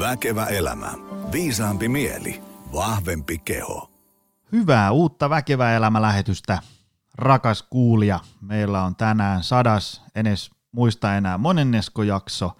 [0.00, 0.92] Väkevä elämä.
[1.32, 2.42] Viisaampi mieli.
[2.72, 3.90] Vahvempi keho.
[4.52, 6.58] Hyvää uutta Väkevä elämä-lähetystä,
[7.14, 8.20] rakas kuulija.
[8.40, 12.56] Meillä on tänään sadas, enes muista enää monennesko jakso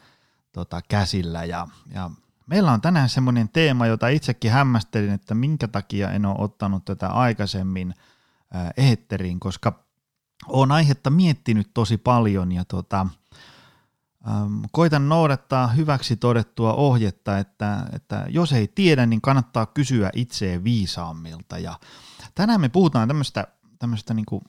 [0.53, 1.45] tota, käsillä.
[1.45, 2.11] Ja, ja
[2.47, 7.09] meillä on tänään semmoinen teema, jota itsekin hämmästelin, että minkä takia en ole ottanut tätä
[7.09, 7.95] aikaisemmin
[8.53, 9.85] ää, eetteriin, koska
[10.49, 13.07] olen aihetta miettinyt tosi paljon ja tota,
[14.29, 20.65] äm, koitan noudattaa hyväksi todettua ohjetta, että, että jos ei tiedä, niin kannattaa kysyä itseä
[20.65, 21.59] viisaammilta.
[21.59, 21.79] Ja
[22.35, 23.47] tänään me puhutaan tämmöistä,
[23.79, 24.43] tämmöistä niin kuin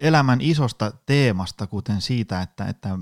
[0.00, 2.98] elämän isosta teemasta, kuten siitä, että, että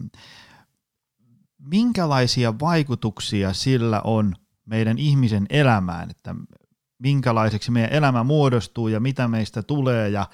[1.59, 6.35] minkälaisia vaikutuksia sillä on meidän ihmisen elämään, että
[6.99, 10.27] minkälaiseksi meidän elämä muodostuu ja mitä meistä tulee ja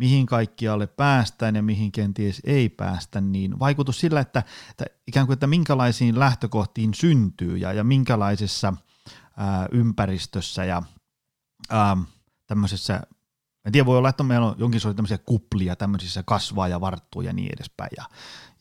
[0.00, 5.34] mihin kaikkialle päästään ja mihin kenties ei päästä, niin vaikutus sillä, että, että ikään kuin,
[5.34, 8.74] että minkälaisiin lähtökohtiin syntyy ja, ja minkälaisessa
[9.36, 10.82] ää, ympäristössä ja
[11.70, 11.96] ää,
[12.46, 13.00] tämmöisessä,
[13.64, 17.22] en tiedä, voi olla, että meillä on jonkin sortin tämmöisiä kuplia tämmöisissä kasvaa ja varttuu
[17.22, 17.90] ja niin edespäin.
[17.96, 18.04] Ja,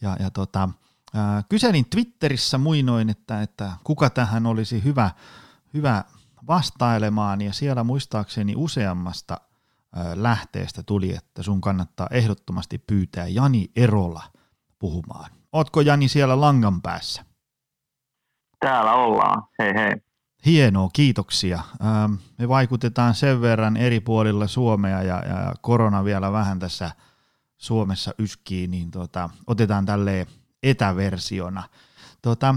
[0.01, 0.69] ja, ja tota,
[1.13, 5.11] ää, kyselin Twitterissä muinoin, että, että kuka tähän olisi hyvä,
[5.73, 6.03] hyvä
[6.47, 9.37] vastailemaan, ja siellä muistaakseni useammasta
[10.15, 14.23] lähteestä tuli, että sun kannattaa ehdottomasti pyytää Jani Erola
[14.79, 15.31] puhumaan.
[15.51, 17.25] Ootko Jani siellä langan päässä?
[18.59, 19.91] Täällä ollaan, hei hei.
[20.45, 21.59] Hienoa, kiitoksia.
[22.37, 26.91] Me vaikutetaan sen verran eri puolilla Suomea ja, ja korona vielä vähän tässä
[27.57, 30.27] Suomessa yskii, niin tota, otetaan tälle
[30.63, 31.63] etäversiona.
[32.21, 32.55] Tota,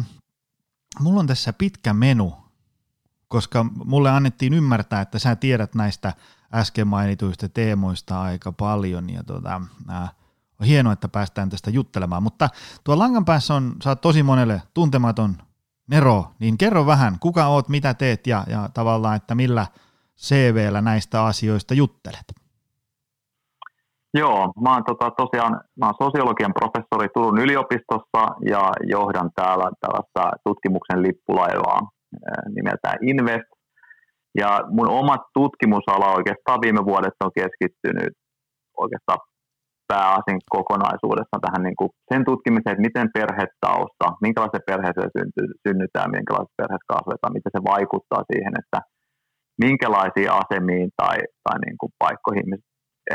[1.01, 2.35] mulla on tässä pitkä menu,
[3.29, 6.13] koska mulle annettiin ymmärtää, että sä tiedät näistä
[6.55, 10.11] äsken mainituista teemoista aika paljon ja tota, äh,
[10.61, 12.49] on hienoa, että päästään tästä juttelemaan, mutta
[12.85, 15.35] tuo langan päässä on, sä oot tosi monelle tuntematon
[15.91, 19.67] Nero, niin kerro vähän, kuka oot, mitä teet ja, ja tavallaan, että millä
[20.19, 22.25] CVllä näistä asioista juttelet?
[24.15, 30.31] Joo, mä oon tota, tosiaan mä oon sosiologian professori Turun yliopistossa ja johdan täällä tällaista
[30.45, 31.81] tutkimuksen lippulaivaa
[32.55, 33.52] nimeltään Invest,
[34.41, 38.13] ja mun oma tutkimusala oikeastaan viime vuodet on keskittynyt
[38.85, 39.21] oikeastaan
[39.93, 46.59] pääasin kokonaisuudessaan tähän niin kuin sen tutkimiseen, että miten perhetausta, minkälaisen perheeseen synty, synnytään, minkälaiset
[46.61, 48.79] perheet kasvetaan, miten se vaikuttaa siihen, että
[49.65, 52.49] minkälaisiin asemiin tai, tai niin kuin paikkoihin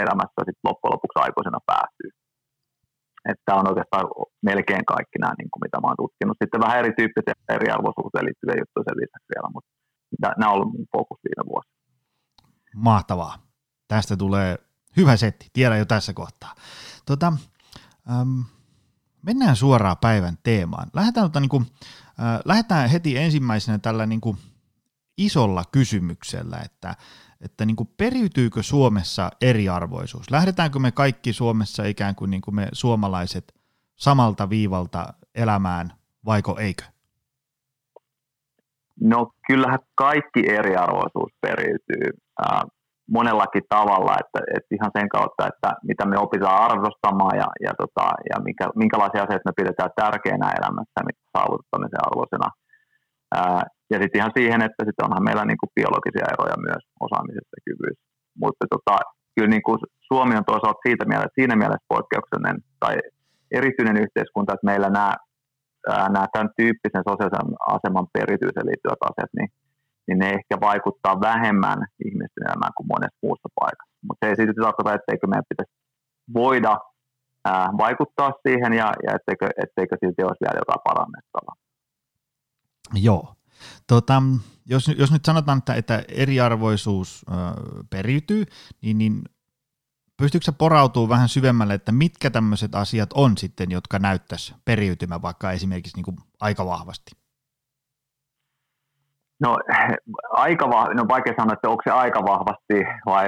[0.04, 2.12] elämässä sit loppujen lopuksi aikuisena päätyy.
[3.32, 4.06] Että on oikeastaan
[4.50, 6.38] melkein kaikki nämä, niin kuin mitä mä tutkinut.
[6.42, 9.72] Sitten vähän erityyppisiä eriarvoisuuteen liittyviä juttuja sen lisäksi vielä, mutta
[10.20, 11.78] nämä on ollut mun fokus viime vuosina.
[12.76, 13.38] Mahtavaa.
[13.88, 14.58] Tästä tulee
[14.98, 16.56] hyvä setti, tiedän jo tässä kohtaa.
[17.06, 17.34] Tota,
[18.22, 18.44] äm,
[19.22, 20.90] mennään suoraan päivän teemaan.
[20.94, 21.66] Lähdetään, tota, niin kuin,
[22.20, 24.38] äh, lähdetään heti ensimmäisenä tällä niin kuin,
[25.18, 26.96] isolla kysymyksellä, että,
[27.42, 30.32] että niin kuin, periytyykö Suomessa eriarvoisuus?
[30.32, 33.56] Lähdetäänkö me kaikki Suomessa ikään kuin, niin kuin me suomalaiset
[33.96, 35.94] samalta viivalta elämään,
[36.26, 36.84] vaiko eikö?
[39.02, 42.08] No kyllähän kaikki eriarvoisuus periytyy
[42.46, 42.62] ää,
[43.12, 48.06] monellakin tavalla, että, että ihan sen kautta, että mitä me opitaan arvostamaan ja, ja, tota,
[48.30, 52.48] ja minkä, minkälaisia asioita me pidetään tärkeinä elämässä, mitä saavuttamisen arvoisena.
[53.36, 57.56] Ää, ja sitten ihan siihen, että sit onhan meillä niin kuin biologisia eroja myös osaamisessa
[57.58, 58.06] ja kyvyissä.
[58.44, 58.96] Mutta tota,
[59.36, 62.96] kyllä niin kuin Suomi on toisaalta siitä mielessä, siinä mielessä poikkeuksellinen tai
[63.60, 65.14] erityinen yhteiskunta, että meillä nämä
[65.88, 69.50] nämä tämän tyyppisen sosiaalisen aseman perityiseen liittyvät asiat, niin,
[70.08, 73.98] niin ne ehkä vaikuttaa vähemmän ihmisten elämään kuin monessa muussa paikassa.
[74.08, 75.74] Mutta se ei siitä tarkoita, etteikö meidän pitäisi
[76.34, 76.74] voida
[77.46, 81.56] ää, vaikuttaa siihen ja, ja etteikö, etteikö silti olisi vielä jotain parannettavaa.
[83.08, 83.34] Joo.
[83.88, 84.24] Tota,
[84.66, 87.34] jos, jos nyt sanotaan, että, että eriarvoisuus ö,
[87.90, 88.44] periytyy,
[88.82, 89.22] niin, niin
[90.22, 95.98] pystyykö porautuu vähän syvemmälle, että mitkä tämmöiset asiat on sitten, jotka näyttäisi periytymään vaikka esimerkiksi
[95.98, 97.12] niin kuin aika vahvasti?
[99.40, 99.58] No,
[100.32, 103.28] aika vahvasti, no vaikea sanoa, että onko se aika vahvasti vai,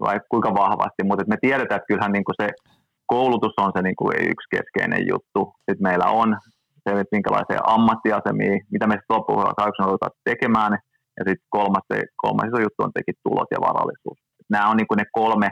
[0.00, 2.48] vai kuinka vahvasti, mutta me tiedetään, että kyllähän niin kuin se
[3.06, 5.40] koulutus on se niin kuin yksi keskeinen juttu.
[5.56, 6.38] Sitten meillä on
[6.84, 10.72] se, että minkälaisia ammattiasemia, mitä me sitten loppujen tekemään,
[11.16, 11.84] ja sitten kolmas,
[12.16, 14.18] kolmas iso juttu on tekin tulot ja varallisuus.
[14.50, 15.50] Nämä on niin kuin ne kolme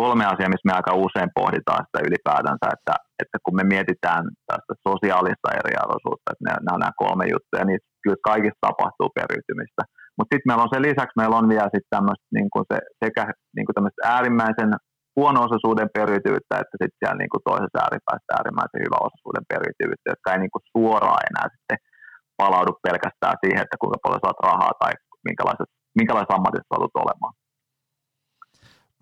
[0.00, 4.72] kolme asiaa, missä me aika usein pohditaan sitä ylipäätänsä, että, että kun me mietitään tästä
[4.88, 9.82] sosiaalista eriarvoisuutta, että nämä on nämä kolme juttuja, niin kyllä kaikissa tapahtuu periytymistä.
[10.16, 13.22] Mutta sitten meillä on sen lisäksi, meillä on vielä sitten tämmöistä niin se, sekä
[13.56, 13.76] niin kuin
[14.14, 14.70] äärimmäisen
[15.18, 20.40] huono-osaisuuden periytyvyyttä, että sitten siellä niin kuin toisessa ääripäässä äärimmäisen hyvä osaisuuden periytyvyyttä, jotka ei
[20.42, 21.78] niin kuin suoraan enää sitten
[22.40, 24.92] palaudu pelkästään siihen, että kuinka paljon saat rahaa tai
[25.28, 27.34] minkälaisessa, minkälaisessa ammatissa haluat olemaan.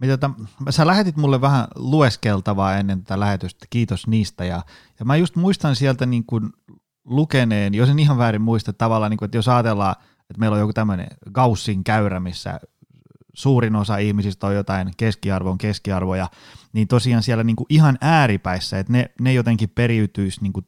[0.00, 0.34] Mitä tota,
[0.70, 4.44] sä lähetit mulle vähän lueskeltavaa ennen tätä lähetystä, kiitos niistä.
[4.44, 4.62] Ja,
[4.98, 6.50] ja mä just muistan sieltä niin kuin
[7.04, 10.60] lukeneen, jos en ihan väärin muista tavallaan, niin kuin, että jos ajatellaan, että meillä on
[10.60, 12.60] joku tämmöinen Gaussin käyrä, missä
[13.34, 16.30] suurin osa ihmisistä on jotain keskiarvon keskiarvoja,
[16.72, 20.66] niin tosiaan siellä niin kuin ihan ääripäissä, että ne, ne jotenkin periytyisi niin kuin,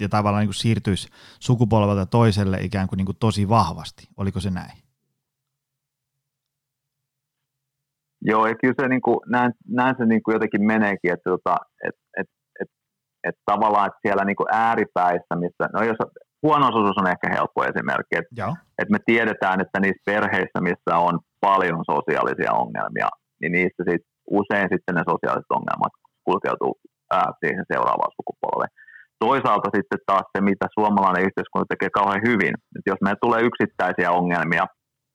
[0.00, 1.08] ja tavallaan niin siirtyisi
[1.40, 4.08] sukupolvelta toiselle ikään kuin, niin kuin tosi vahvasti.
[4.16, 4.81] Oliko se näin?
[8.30, 11.56] Joo, ja kyllä se niin kuin, näin, näin se niin kuin jotenkin meneekin, että tota,
[11.86, 12.28] et, et,
[12.60, 12.68] et,
[13.28, 15.96] et tavallaan että siellä niin kuin ääripäissä, missä, no jos
[16.42, 18.34] huono on ehkä helppo esimerkki, että,
[18.78, 23.08] että me tiedetään, että niissä perheissä, missä on paljon sosiaalisia ongelmia,
[23.40, 26.74] niin niissä sit, usein sitten ne sosiaaliset ongelmat kulkeutuu
[27.10, 28.72] ää, siihen seuraavaan sukupolveen.
[29.26, 34.08] Toisaalta sitten taas se, mitä suomalainen yhteiskunta tekee kauhean hyvin, että jos meille tulee yksittäisiä
[34.20, 34.64] ongelmia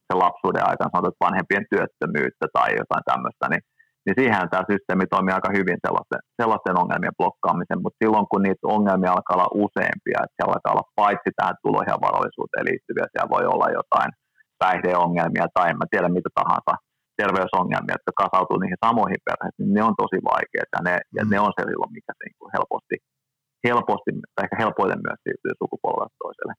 [0.07, 3.63] sen lapsuuden aikana, sanotaan, että vanhempien työttömyyttä tai jotain tämmöistä, niin,
[4.03, 8.71] niin siihen tämä systeemi toimii aika hyvin sellaisten, sellaisten ongelmien blokkaamisen, mutta silloin kun niitä
[8.75, 13.33] ongelmia alkaa olla useampia, että siellä alkaa olla paitsi tähän tuloihin ja varallisuuteen liittyviä, siellä
[13.35, 14.11] voi olla jotain
[14.63, 16.73] päihdeongelmia tai en mä tiedä mitä tahansa
[17.21, 20.73] terveysongelmia, jotka kasautuu niihin samoihin perheisiin, niin ne on tosi vaikeita.
[20.77, 22.95] Ja ne, ja ne on se silloin, mikä se niin helposti,
[23.67, 26.53] helposti tai ehkä helpoiten myös siirtyy sukupolvelta toiselle.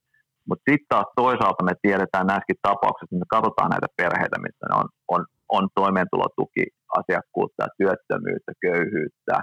[0.48, 4.74] Mutta sitten taas toisaalta me tiedetään näissäkin tapauksissa, että me katsotaan näitä perheitä, missä ne
[4.82, 5.22] on, on,
[5.56, 6.64] on toimeentulotuki,
[6.98, 9.36] asiakkuutta, työttömyyttä, köyhyyttä,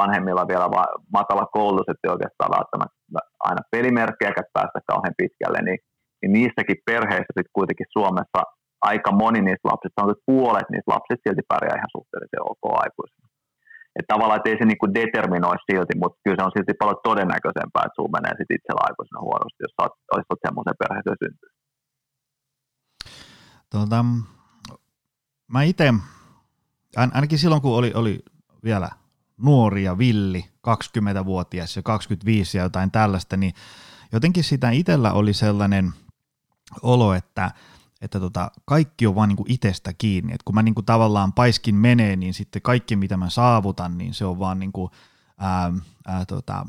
[0.00, 5.80] vanhemmilla vielä va- matala koulutus, että oikeastaan välttämättä aina pelimerkkejä päästä kauhean pitkälle, niin,
[6.20, 8.40] niin niissäkin perheissä sitten kuitenkin Suomessa
[8.90, 13.27] aika moni niistä lapsista, on puolet niistä lapsista silti pärjää ihan suhteellisen ok aikuisena.
[13.98, 17.84] Että tavallaan, että ei se niinku determinoi silti, mutta kyllä se on silti paljon todennäköisempää,
[17.84, 19.74] että sinulla menee sit itsellä aikuisena huonosti, jos
[20.12, 21.56] olisit semmoisen perheeseen syntynyt.
[23.70, 24.04] Tota,
[25.54, 25.94] mä itse,
[26.96, 28.18] ainakin silloin kun oli, oli
[28.64, 28.88] vielä
[29.36, 33.52] nuori ja villi, 20-vuotias ja 25 ja jotain tällaista, niin
[34.12, 35.92] jotenkin sitä itsellä oli sellainen
[36.82, 37.50] olo, että
[38.00, 40.32] että tota, kaikki on vaan niin itsestä kiinni.
[40.34, 44.14] Et kun mä niin kuin tavallaan paiskin menee, niin sitten kaikki mitä mä saavutan, niin
[44.14, 44.90] se on vaan niin kuin,
[45.38, 45.72] ää,
[46.06, 46.66] ää, tota,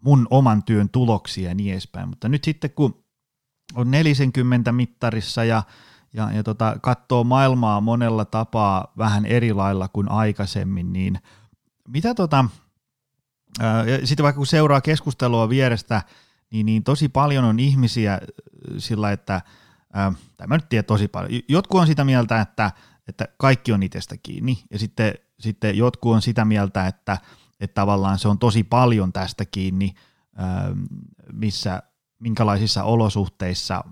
[0.00, 2.08] mun oman työn tuloksia ja niin edespäin.
[2.08, 3.04] Mutta nyt sitten kun
[3.74, 5.62] on 40 mittarissa ja,
[6.12, 11.18] ja, ja tota, katsoo maailmaa monella tapaa vähän eri lailla kuin aikaisemmin, niin
[11.88, 12.44] mitä tota,
[14.04, 16.02] sitten vaikka kun seuraa keskustelua vierestä,
[16.50, 18.20] niin, niin tosi paljon on ihmisiä
[18.78, 19.40] sillä, että–
[19.96, 21.42] äh, tai mä nyt tiedän tosi paljon.
[21.48, 22.70] Jotkut on sitä mieltä, että,
[23.08, 27.18] että kaikki on itsestä kiinni, ja sitten, sitten jotkut on sitä mieltä, että,
[27.60, 29.94] että tavallaan se on tosi paljon tästä kiinni,
[31.32, 31.82] missä,
[32.18, 33.84] minkälaisissa olosuhteissa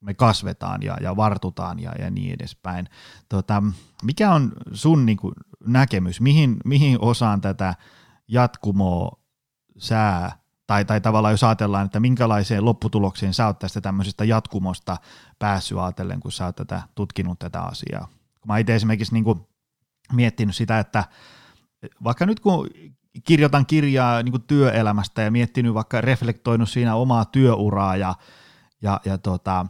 [0.00, 2.88] me kasvetaan ja, ja vartutaan ja, ja niin edespäin.
[3.28, 3.62] Tota,
[4.02, 5.34] mikä on sun niin kuin,
[5.66, 7.74] näkemys, mihin, mihin osaan tätä
[8.28, 9.20] jatkumoa
[9.78, 10.38] sää
[10.70, 14.96] tai, tai tavallaan jos ajatellaan, että minkälaiseen lopputulokseen sä oot tästä tämmöisestä jatkumosta
[15.38, 18.08] päässyt ajatellen, kun sä oot tätä, tutkinut tätä asiaa.
[18.46, 19.40] Mä itse esimerkiksi niin kuin
[20.12, 21.04] miettinyt sitä, että
[22.04, 22.68] vaikka nyt kun
[23.24, 28.14] kirjoitan kirjaa niin kuin työelämästä ja miettinyt vaikka reflektoinut siinä omaa työuraa ja,
[28.82, 29.66] ja, ja tota,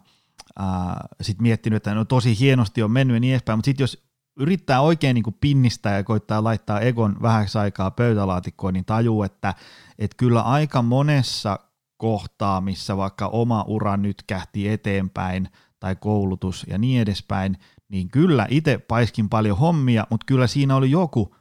[1.21, 4.81] sitten miettinyt, että no tosi hienosti on mennyt ja niin edespäin, mutta sitten jos yrittää
[4.81, 9.55] oikein niin kuin pinnistää ja koittaa laittaa Egon vähäksi aikaa pöytälaatikkoon, niin tajuu, että,
[10.00, 11.59] että kyllä aika monessa
[11.97, 15.49] kohtaa, missä vaikka oma ura nyt kähti eteenpäin
[15.80, 20.90] tai koulutus ja niin edespäin, niin kyllä itse paiskin paljon hommia, mutta kyllä siinä oli
[20.90, 21.37] joku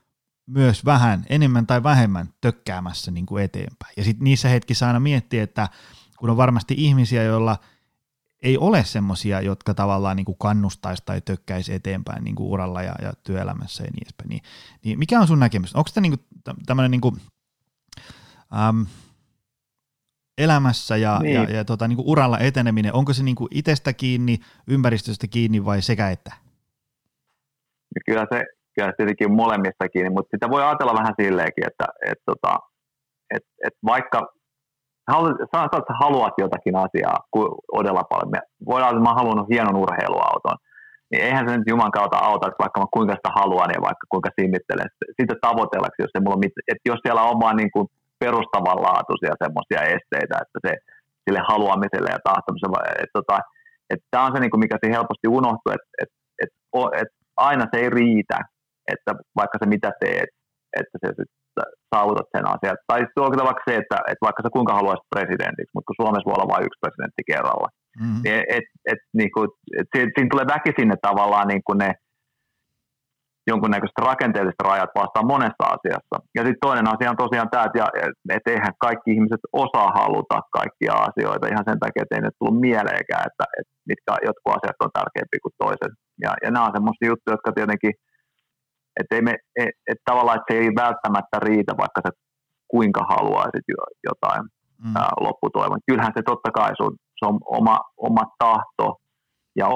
[0.45, 3.93] myös vähän enemmän tai vähemmän tökkäämässä niin kuin eteenpäin.
[3.97, 5.67] Ja sitten niissä hetkissä aina miettii, että
[6.17, 7.57] kun on varmasti ihmisiä, joilla–
[8.41, 12.95] ei ole semmoisia, jotka tavallaan niin kuin kannustaisi tai tökkäisi eteenpäin niin kuin uralla ja,
[13.01, 14.29] ja työelämässä ja niin edespäin.
[14.29, 14.41] Niin,
[14.83, 15.75] niin mikä on sun näkemys?
[15.75, 16.25] Onko tämä niin
[16.65, 17.21] tämmöinen niin
[18.53, 18.85] äm,
[20.37, 21.35] elämässä ja, niin.
[21.35, 24.37] ja, ja tota, niin kuin uralla eteneminen, onko se niin kuin itsestä kiinni,
[24.67, 26.31] ympäristöstä kiinni vai sekä että?
[28.05, 32.11] Kyllä se, kyllä se tietenkin molemmista kiinni, mutta sitä voi ajatella vähän silleenkin, että, että,
[32.11, 32.59] että, tota,
[33.35, 34.19] että, että vaikka
[35.51, 37.19] sä, sä haluat jotakin asiaa
[37.79, 38.31] odella paljon.
[38.65, 40.57] Voidaan, että mä haluan hienon urheiluauton,
[41.11, 44.05] niin eihän se nyt Juman kautta auta, että vaikka mä kuinka sitä haluan ja vaikka
[44.09, 44.89] kuinka sinnittelen.
[45.17, 47.87] Sitten tavoitellaksi, jos, se mulla on, että jos siellä on vaan niin kuin
[48.19, 50.71] perustavanlaatuisia semmoisia esteitä, että se
[51.23, 53.37] sille haluamiselle ja tahtomiselle, että, tota,
[53.91, 56.57] että tämä on se, niin kuin mikä se helposti unohtuu, että, että, että,
[57.01, 57.15] että
[57.49, 58.37] aina se ei riitä,
[58.93, 60.29] että vaikka se mitä teet,
[60.79, 61.07] että se
[61.91, 62.77] saavutat sen asian.
[62.87, 66.35] Tai sitten vaikka se, että, että vaikka sä kuinka haluaisit presidentiksi, mutta kun Suomessa voi
[66.37, 68.21] olla vain yksi presidentti kerralla, mm-hmm.
[68.23, 69.47] niin et, et, niin kuin,
[69.79, 71.91] et, siinä tulee väkisin ne tavallaan niin kuin ne
[73.53, 76.15] jonkunnäköiset rakenteelliset rajat vastaan monessa asiassa.
[76.37, 77.85] Ja sitten toinen asia on tosiaan tämä, että,
[78.35, 82.61] että eihän kaikki ihmiset osaa haluta kaikkia asioita ihan sen takia, että ei nyt tullut
[82.67, 85.93] mieleenkään, että, että mitkä jotkut asiat on tärkeämpiä kuin toiset.
[86.23, 87.93] Ja, ja nämä on semmoisia juttuja, jotka tietenkin,
[88.99, 92.11] että, ei me, et, et tavallaan, että se ei välttämättä riitä, vaikka sä
[92.73, 93.65] kuinka haluaisit
[94.09, 94.43] jotain
[94.83, 94.95] mm.
[94.97, 95.79] ää.
[95.89, 97.77] Kyllähän se totta kai sun, se on oma,
[98.07, 98.87] oma tahto
[99.59, 99.67] ja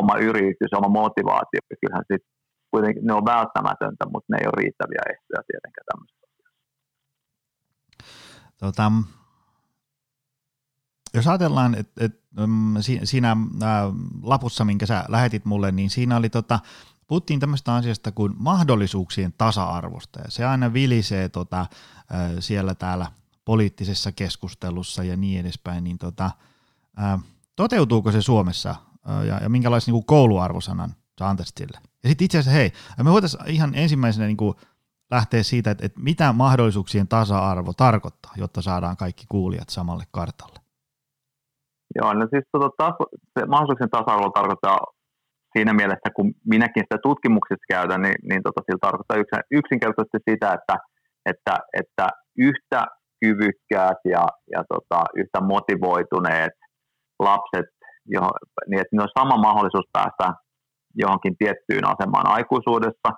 [0.00, 1.60] oma yritys, oma motivaatio.
[1.80, 2.22] Kyllähän sit
[2.72, 6.22] kuitenkin ne on välttämätöntä, mutta ne ei ole riittäviä ehtoja tietenkään tämmöistä.
[8.58, 8.92] Tota,
[11.14, 12.74] jos ajatellaan, että et, um,
[13.04, 13.30] siinä
[13.62, 13.66] ä,
[14.22, 16.60] lapussa, minkä sä lähetit mulle, niin siinä oli tota,
[17.06, 21.66] puhuttiin tämmöistä asiasta kuin mahdollisuuksien tasa-arvosta, ja se aina vilisee tota, ä,
[22.40, 23.06] siellä täällä
[23.44, 26.30] poliittisessa keskustelussa ja niin edespäin, niin tota,
[26.98, 27.18] ä,
[27.56, 28.74] toteutuuko se Suomessa,
[29.08, 30.94] ä, ja, ja minkälaisen niin kouluarvosanan
[31.42, 31.78] sille?
[32.02, 32.72] Ja sitten itse asiassa, hei,
[33.04, 34.54] me voitaisiin ihan ensimmäisenä niin kuin
[35.10, 40.58] lähteä siitä, että, että mitä mahdollisuuksien tasa-arvo tarkoittaa, jotta saadaan kaikki kuulijat samalle kartalle.
[41.96, 42.44] Joo, no siis
[42.76, 42.94] taas,
[43.38, 44.78] se mahdollisuuksien tasa-arvo tarkoittaa
[45.52, 50.76] siinä mielessä, kun minäkin sitä tutkimuksessa käytän, niin, niin tota, sillä tarkoittaa yksinkertaisesti sitä, että,
[51.30, 52.06] että, että
[52.38, 52.86] yhtä
[53.20, 54.24] kyvykkäät ja,
[54.54, 56.56] ja tota, yhtä motivoituneet
[57.18, 57.68] lapset,
[58.06, 58.30] johon,
[58.68, 60.26] niin että ne on sama mahdollisuus päästä
[60.94, 63.08] johonkin tiettyyn asemaan aikuisuudessa,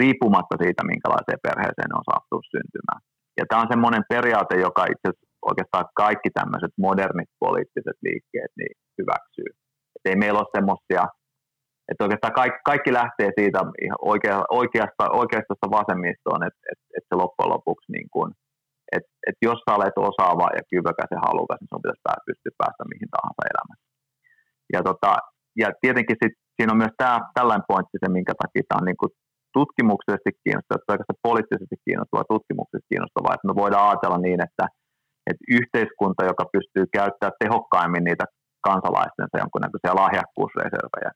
[0.00, 3.00] riippumatta siitä, minkälaiseen perheeseen on saattu syntymään.
[3.38, 8.74] Ja tämä on semmoinen periaate, joka itse asiassa oikeastaan kaikki tämmöiset modernit poliittiset liikkeet niin
[8.98, 9.50] hyväksyy.
[9.94, 11.04] Et ei meillä ole semmoisia,
[11.88, 13.60] että oikeastaan kaikki, kaikki lähtee siitä
[14.12, 18.28] oikea, oikeasta, oikeasta vasemmistoon, että et, et se loppujen lopuksi, niin kun,
[18.96, 22.82] että et jos sä olet osaava ja kyvykäs ja halukas, niin sun pitäisi pystyä päästä
[22.92, 23.86] mihin tahansa elämässä.
[24.74, 25.12] Ja, tota,
[25.62, 29.00] ja tietenkin sit siinä on myös tämä, tällainen pointti se, minkä takia tämä on niin
[29.02, 29.12] kuin
[29.58, 34.64] tutkimuksellisesti kiinnostavaa, että oikeastaan poliittisesti kiinnostavaa, tutkimuksellisesti kiinnostavaa, että me voidaan ajatella niin, että,
[35.28, 38.24] että yhteiskunta, joka pystyy käyttämään tehokkaimmin niitä
[38.68, 41.10] kansalaistensa jonkunnäköisiä lahjakkuusreservejä,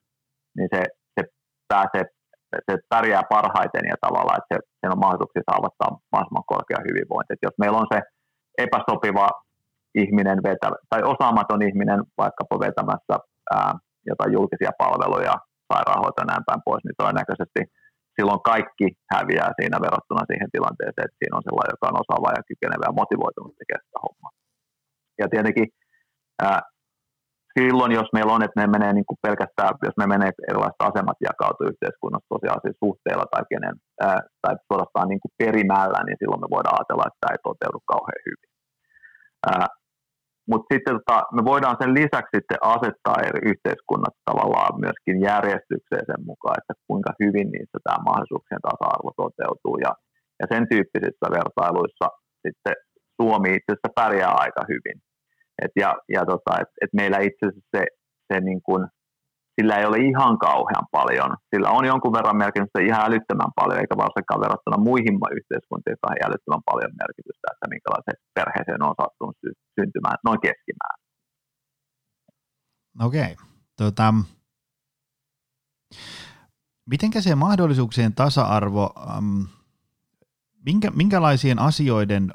[0.57, 0.81] niin se,
[1.15, 1.23] se
[1.73, 2.05] pääsee
[2.71, 7.33] se pärjää parhaiten ja tavallaan, että se, on mahdollisuuksia saavuttaa mahdollisimman korkea hyvinvointi.
[7.33, 8.01] Et jos meillä on se
[8.65, 9.29] epäsopiva
[9.95, 13.15] ihminen vetä, tai osaamaton ihminen vaikkapa vetämässä
[13.55, 13.75] ää,
[14.11, 15.35] jotain julkisia palveluja,
[15.71, 17.61] sairaanhoitoa ja näin päin pois, niin todennäköisesti
[18.17, 22.49] silloin kaikki häviää siinä verrattuna siihen tilanteeseen, että siinä on sellainen, joka on osaava ja
[22.51, 24.33] kykenevä ja motivoitunut tekemään sitä hommaa.
[25.21, 25.67] Ja tietenkin
[26.47, 26.61] ää,
[27.57, 31.19] silloin, jos meillä on, että ne menee niin kuin pelkästään, jos me menee erilaiset asemat
[31.29, 33.75] jakautuu yhteiskunnassa tosiaan siis suhteilla tai, kenen,
[34.07, 37.81] ää, tai suorastaan niin kuin perimällä, niin silloin me voidaan ajatella, että tämä ei toteudu
[37.93, 38.51] kauhean hyvin.
[39.51, 39.67] Ää,
[40.49, 46.23] mutta sitten tota, me voidaan sen lisäksi sitten asettaa eri yhteiskunnat tavallaan myöskin järjestykseen sen
[46.31, 49.77] mukaan, että kuinka hyvin niissä tämä mahdollisuuksien tasa-arvo toteutuu.
[49.87, 49.93] Ja,
[50.41, 52.07] ja sen tyyppisissä vertailuissa
[52.45, 52.77] sitten
[53.17, 54.97] Suomi itse asiassa pärjää aika hyvin.
[55.63, 57.83] Et ja ja tota, et, et meillä itse asiassa se,
[58.29, 58.83] se niin kuin
[59.61, 61.31] sillä ei ole ihan kauhean paljon.
[61.51, 66.69] Sillä on jonkun verran merkitystä ihan älyttömän paljon, eikä varsinkaan verrattuna muihin yhteiskuntiin, jotka älyttömän
[66.71, 69.37] paljon merkitystä, että minkälaisen perheeseen on sattunut
[69.79, 71.05] syntymään noin keskimäärin.
[73.07, 73.33] Okei.
[73.77, 74.15] Tota,
[76.91, 79.43] mitenkä se mahdollisuuksien tasa-arvo, ähm,
[80.67, 82.35] minkä, minkälaisien asioiden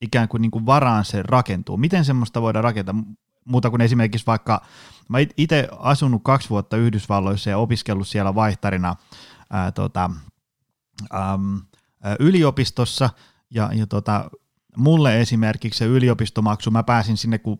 [0.00, 1.76] ikään kuin, niin kuin varaan se rakentuu?
[1.76, 2.94] Miten semmoista voidaan rakentaa?
[3.44, 4.62] Muuta kuin esimerkiksi vaikka,
[5.08, 8.96] mä itse asunut kaksi vuotta Yhdysvalloissa ja opiskellut siellä vaihtarina
[9.50, 10.10] ää, tota,
[11.14, 11.60] äm,
[12.18, 13.10] yliopistossa,
[13.50, 14.30] ja, ja tota,
[14.76, 17.58] mulle esimerkiksi se yliopistomaksu, mä pääsin sinne, kun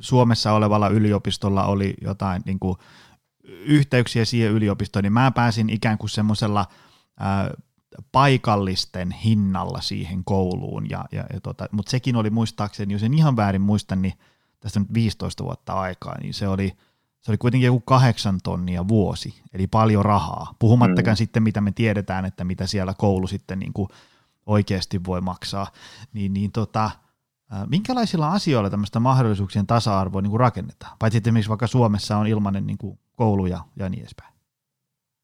[0.00, 2.76] Suomessa olevalla yliopistolla oli jotain niin kuin,
[3.48, 6.66] yhteyksiä siihen yliopistoon, niin mä pääsin ikään kuin semmoisella
[8.12, 13.36] paikallisten hinnalla siihen kouluun, ja, ja, ja tota, mutta sekin oli muistaakseni, jos en ihan
[13.36, 14.14] väärin muista, niin
[14.60, 16.72] tästä nyt 15 vuotta aikaa, niin se oli,
[17.20, 20.54] se oli kuitenkin joku kahdeksan tonnia vuosi, eli paljon rahaa.
[20.58, 21.16] Puhumattakaan mm.
[21.16, 23.88] sitten, mitä me tiedetään, että mitä siellä koulu sitten niin kuin
[24.46, 25.66] oikeasti voi maksaa.
[26.12, 26.90] Niin, niin tota,
[27.70, 30.96] minkälaisilla asioilla tämmöistä mahdollisuuksien tasa-arvoa niin kuin rakennetaan?
[30.98, 34.32] Paitsi että esimerkiksi vaikka Suomessa on ilmainen niin kuin koulu ja, ja niin edespäin.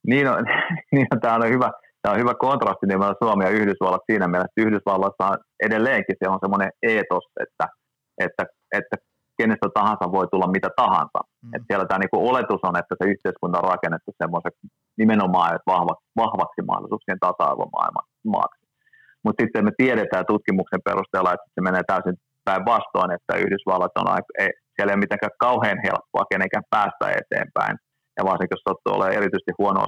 [0.07, 0.45] Niin on,
[0.93, 1.71] niin on, tämä on hyvä,
[2.03, 6.31] tämä on hyvä kontrasti niin Suomi ja Yhdysvallat siinä mielessä, että Yhdysvalloissa on edelleenkin se
[6.31, 7.69] on semmoinen eetos, että,
[8.19, 8.97] että, että
[9.43, 11.21] kenestä tahansa voi tulla mitä tahansa.
[11.25, 11.51] Mm.
[11.55, 14.65] Et siellä tämä niinku oletus on, että se yhteiskunta on rakennettu semmoiseksi
[15.03, 18.13] nimenomaan että vahva, vahvaksi mahdollisuuksien tasa-arvomaailmaksi.
[19.25, 22.17] mutta sitten me tiedetään tutkimuksen perusteella, että se menee täysin
[22.49, 27.77] päinvastoin, että Yhdysvallat on aika, ei, siellä ei ole mitenkään kauhean helppoa kenenkään päästä eteenpäin.
[28.17, 29.81] Ja varsinkin jos sattuu olemaan erityisesti huono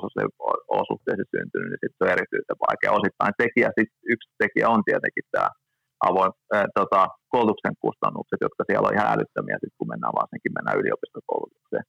[0.75, 2.97] olosuhteisiin syntynyt, niin sitten se on erityisen vaikea.
[2.99, 5.49] Osittain tekijä, sit yksi tekijä on tietenkin tämä
[6.09, 10.81] avoin, äh, tota, koulutuksen kustannukset, jotka siellä on ihan älyttömiä, sit, kun mennään varsinkin mennään
[10.81, 11.85] yliopistokoulutukseen.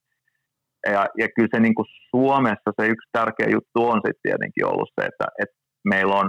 [0.96, 4.90] Ja, ja kyllä se niin kuin Suomessa se yksi tärkeä juttu on sitten tietenkin ollut
[4.96, 5.58] se, että, että
[5.92, 6.28] meillä, on,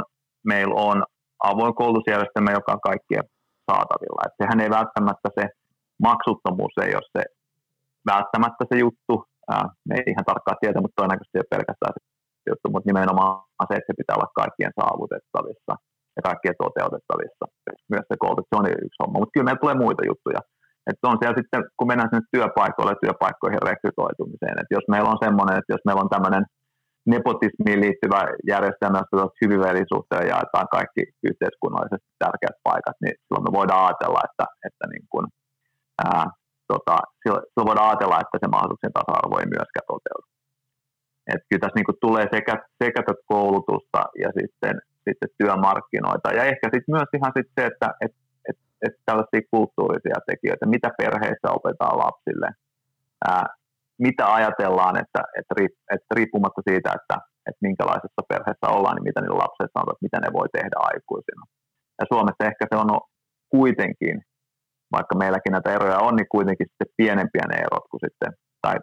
[0.53, 0.99] meillä on
[1.51, 3.27] avoin koulutusjärjestelmä, joka on kaikkien
[3.71, 4.27] saatavilla.
[4.27, 5.45] Et sehän ei välttämättä se
[6.09, 7.23] maksuttomuus ei ole se
[8.15, 9.15] välttämättä se juttu.
[9.53, 12.01] Ää, me ei ihan tarkkaan tiedä, mutta todennäköisesti ei pelkästään se
[12.51, 13.35] juttu, mutta nimenomaan
[13.69, 15.73] se, että se pitää olla kaikkien saavutettavissa
[16.17, 17.45] ja kaikkien toteutettavissa.
[17.93, 20.41] Myös se koulutus, se on yksi homma, mutta kyllä meillä tulee muita juttuja.
[20.91, 25.25] Että on siellä sitten, kun mennään sinne työpaikoille ja työpaikkoihin rekrytoitumiseen, että jos meillä on
[25.25, 26.45] semmoinen, että jos meillä on tämmöinen
[27.15, 28.21] nepotismiin liittyvä
[28.53, 34.85] järjestelmä, jossa hyvinvelisuhteen jaetaan kaikki yhteiskunnallisesti tärkeät paikat, niin silloin me voidaan ajatella, että, että
[34.93, 35.27] niin kuin,
[36.05, 36.27] ää,
[36.73, 40.27] tota, silloin voidaan ajatella, että se mahdollisuuksien tasa-arvo ei myöskään toteudu.
[41.33, 43.01] Et kyllä tässä niin tulee sekä, sekä
[43.33, 44.75] koulutusta ja sitten,
[45.09, 48.15] sitten työmarkkinoita ja ehkä sitten myös ihan sit se, että et,
[48.49, 52.49] et, et tällaisia kulttuurisia tekijöitä, mitä perheissä opetaan lapsille,
[53.29, 53.47] ää,
[54.07, 55.55] mitä ajatellaan, että, että,
[55.95, 57.17] että riippumatta siitä, että,
[57.49, 61.45] että minkälaisessa perheessä ollaan, niin mitä niillä lapset että mitä ne voi tehdä aikuisina.
[61.99, 62.91] Ja Suomessa ehkä se on
[63.57, 64.17] kuitenkin,
[64.97, 68.31] vaikka meilläkin näitä eroja on, niin kuitenkin sitten pienempiä ne erot kuin sitten,
[68.65, 68.75] tai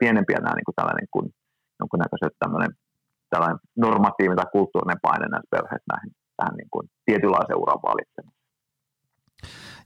[0.00, 1.26] pienempiä nämä niin kuin tällainen kuin
[1.80, 2.70] jonkunnäköiset tämmöinen,
[3.30, 8.40] tällainen normatiivinen tai kulttuurinen paine näissä perheissä näihin, tähän niin kuin tietynlaisen uran valitsemiseen.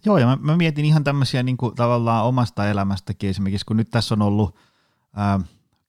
[0.06, 3.90] Joo, ja mä, mä mietin ihan tämmöisiä niin kuin, tavallaan omasta elämästäkin esimerkiksi, kun nyt
[3.90, 4.56] tässä on ollut
[5.16, 5.40] ää,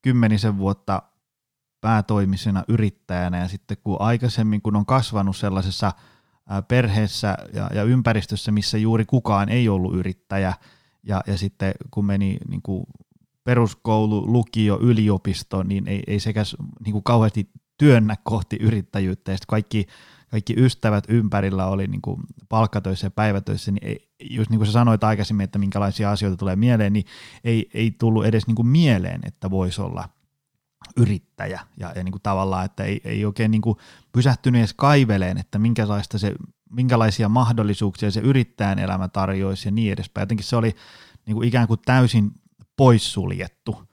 [0.02, 1.02] kymmenisen vuotta
[1.82, 5.92] päätoimisena yrittäjänä, ja sitten kun aikaisemmin, kun on kasvanut sellaisessa
[6.50, 10.54] ää, perheessä ja, ja ympäristössä, missä juuri kukaan ei ollut yrittäjä,
[11.04, 12.84] ja, ja sitten kun meni niin kuin
[13.46, 16.44] peruskoulu, lukio, yliopisto, niin ei, ei sekä
[16.86, 19.88] niin kuin kauheasti työnnä kohti yrittäjyyttä, ja kaikki
[20.32, 24.74] kaikki ystävät ympärillä oli niin kuin palkkatöissä ja päivätöissä, niin ei, just niin kuin sä
[24.74, 27.06] sanoit aikaisemmin, että minkälaisia asioita tulee mieleen, niin
[27.44, 30.10] ei, ei tullut edes niin kuin mieleen, että voisi olla
[30.98, 33.78] yrittäjä ja, ja niin kuin tavallaan, että ei, ei oikein niin kuin
[34.12, 36.36] pysähtynyt edes kaiveleen, että minkälaista se,
[36.70, 40.22] minkälaisia mahdollisuuksia se yrittäjän elämä tarjoisi ja niin edespäin.
[40.22, 40.76] Jotenkin se oli
[41.26, 42.32] niin kuin ikään kuin täysin
[42.78, 43.84] poissuljettu,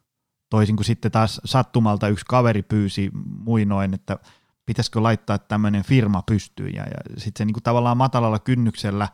[0.51, 3.11] toisin kuin sitten taas sattumalta yksi kaveri pyysi
[3.45, 4.19] muinoin, että–
[4.67, 6.75] pitäisikö laittaa tämmöinen firma pystyyn.
[6.75, 9.09] Ja, ja sitten se niin kuin tavallaan matalalla kynnyksellä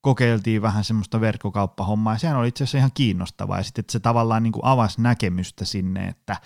[0.00, 4.42] kokeiltiin vähän semmoista verkkokauppahommaa, ja sehän oli itse asiassa ihan kiinnostavaa, ja sitten se tavallaan
[4.42, 6.36] niin kuin avasi näkemystä sinne, että,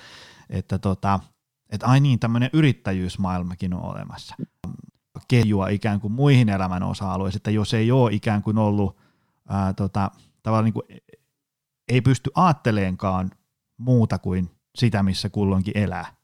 [0.50, 1.20] että, tota,
[1.70, 4.36] että ai niin, tämmöinen yrittäjyysmaailmakin on olemassa.
[5.28, 8.96] Kehjua ikään kuin muihin elämän osa-alueisiin, että jos ei ole ikään kuin ollut
[9.48, 10.10] ää, tota,
[10.42, 10.84] tavallaan niin kuin,
[11.88, 13.30] ei pysty aatteleenkaan
[13.78, 16.16] muuta kuin sitä, missä kulloinkin elää,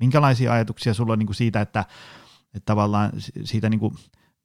[0.00, 1.84] Minkälaisia ajatuksia sulla on niin kuin siitä, että,
[2.54, 3.10] että tavallaan
[3.44, 3.92] siitä niin kuin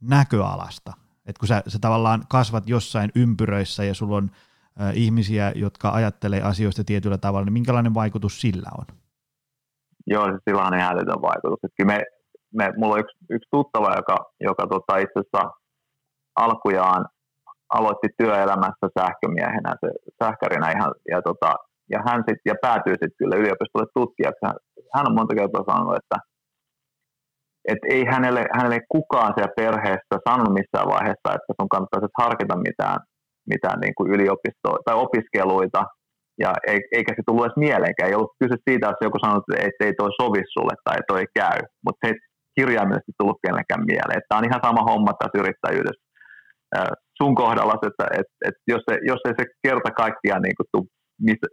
[0.02, 0.94] näköalasta,
[1.26, 4.30] että kun sä, sä tavallaan kasvat jossain ympyröissä ja sulla on
[4.82, 8.86] äh, ihmisiä, jotka ajattelee asioista tietyllä tavalla, niin minkälainen vaikutus sillä on?
[10.08, 11.60] Joo, siis sillä on ihan vaikutus.
[11.64, 12.02] Että me,
[12.54, 15.52] me, mulla on yksi, yksi tuttava, joka, joka tota itse asiassa
[16.36, 17.06] alkujaan
[17.78, 19.90] aloitti työelämässä sähkömiehenä, se
[20.24, 21.52] sähkärinä ihan, ja, tota,
[21.94, 24.46] ja hän sitten ja päätyi sitten kyllä yliopistolle tutkijaksi
[24.96, 26.18] hän on monta kertaa sanonut, että,
[27.72, 33.00] että ei hänelle, hänelle kukaan siellä perheessä sanonut missään vaiheessa, että sun kannattaisi harkita mitään,
[33.54, 35.82] mitään niin kuin yliopistoa tai opiskeluita,
[36.44, 36.52] ja
[36.98, 38.10] eikä se tullut edes mieleenkään.
[38.10, 41.32] Ei ollut kyse siitä, että joku sanoi, että ei toi sovi sulle tai toi ei
[41.40, 42.20] käy, mutta se ei
[42.58, 44.22] kirjaimellisesti tullut kenellekään mieleen.
[44.22, 46.04] Tämä on ihan sama homma tässä yrittäjyydessä
[47.22, 50.88] sun kohdalla, että, että, että jos, se, jos ei se kerta kaikkiaan niin kuin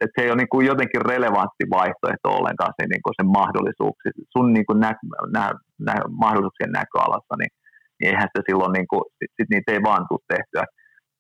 [0.03, 4.09] että se ei ole niin kuin jotenkin relevantti vaihtoehto ollenkaan se, niin kuin sen mahdollisuuksi,
[4.35, 4.91] sun niin kuin nä,
[5.37, 5.45] nä,
[5.87, 7.53] nä, mahdollisuuksien näköalassa, niin,
[7.99, 10.65] niin eihän se silloin, niin kuin, sit, sit niitä ei vaan tule tehtyä.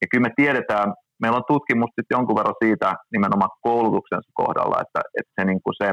[0.00, 0.88] Ja kyllä me tiedetään,
[1.22, 5.76] meillä on tutkimusta sitten jonkun verran siitä nimenomaan koulutuksen kohdalla, että, että se, niin kuin
[5.82, 5.88] se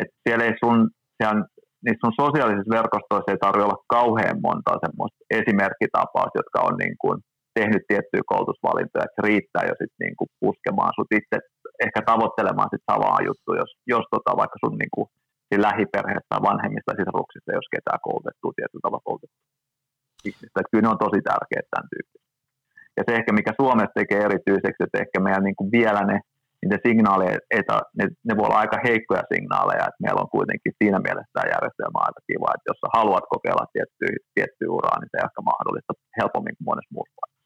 [0.00, 0.76] että siellä ei sun,
[1.18, 1.44] siellä,
[1.84, 7.16] niissä sun sosiaalisissa verkostoissa ei tarvitse olla kauhean monta semmoista esimerkkitapaa, jotka on niin kuin
[7.58, 11.36] tehnyt tiettyjä koulutusvalintoja, että se riittää jo sitten niin kuin puskemaan sut itse
[11.84, 15.08] ehkä tavoittelemaan sit samaa juttua, jos, jos tota, vaikka sun niin kuin,
[15.68, 19.28] lähiperheessä tai vanhemmista sisaruksista, jos ketään koulutettua tietyllä tavalla.
[20.56, 22.28] Että kyllä ne on tosi tärkeät tämän tyyppiset.
[22.96, 26.16] Ja se ehkä, mikä Suomessa tekee erityiseksi, että ehkä meidän niin kuin vielä ne
[26.60, 30.98] niin ne signaaleita, ne, ne voi olla aika heikkoja signaaleja, että meillä on kuitenkin siinä
[31.06, 35.18] mielessä tämä järjestelmä aika kiva, että jos sä haluat kokeilla tiettyä, tiettyä uraa, niin se
[35.18, 37.37] on ehkä mahdollista helpommin kuin monessa muussa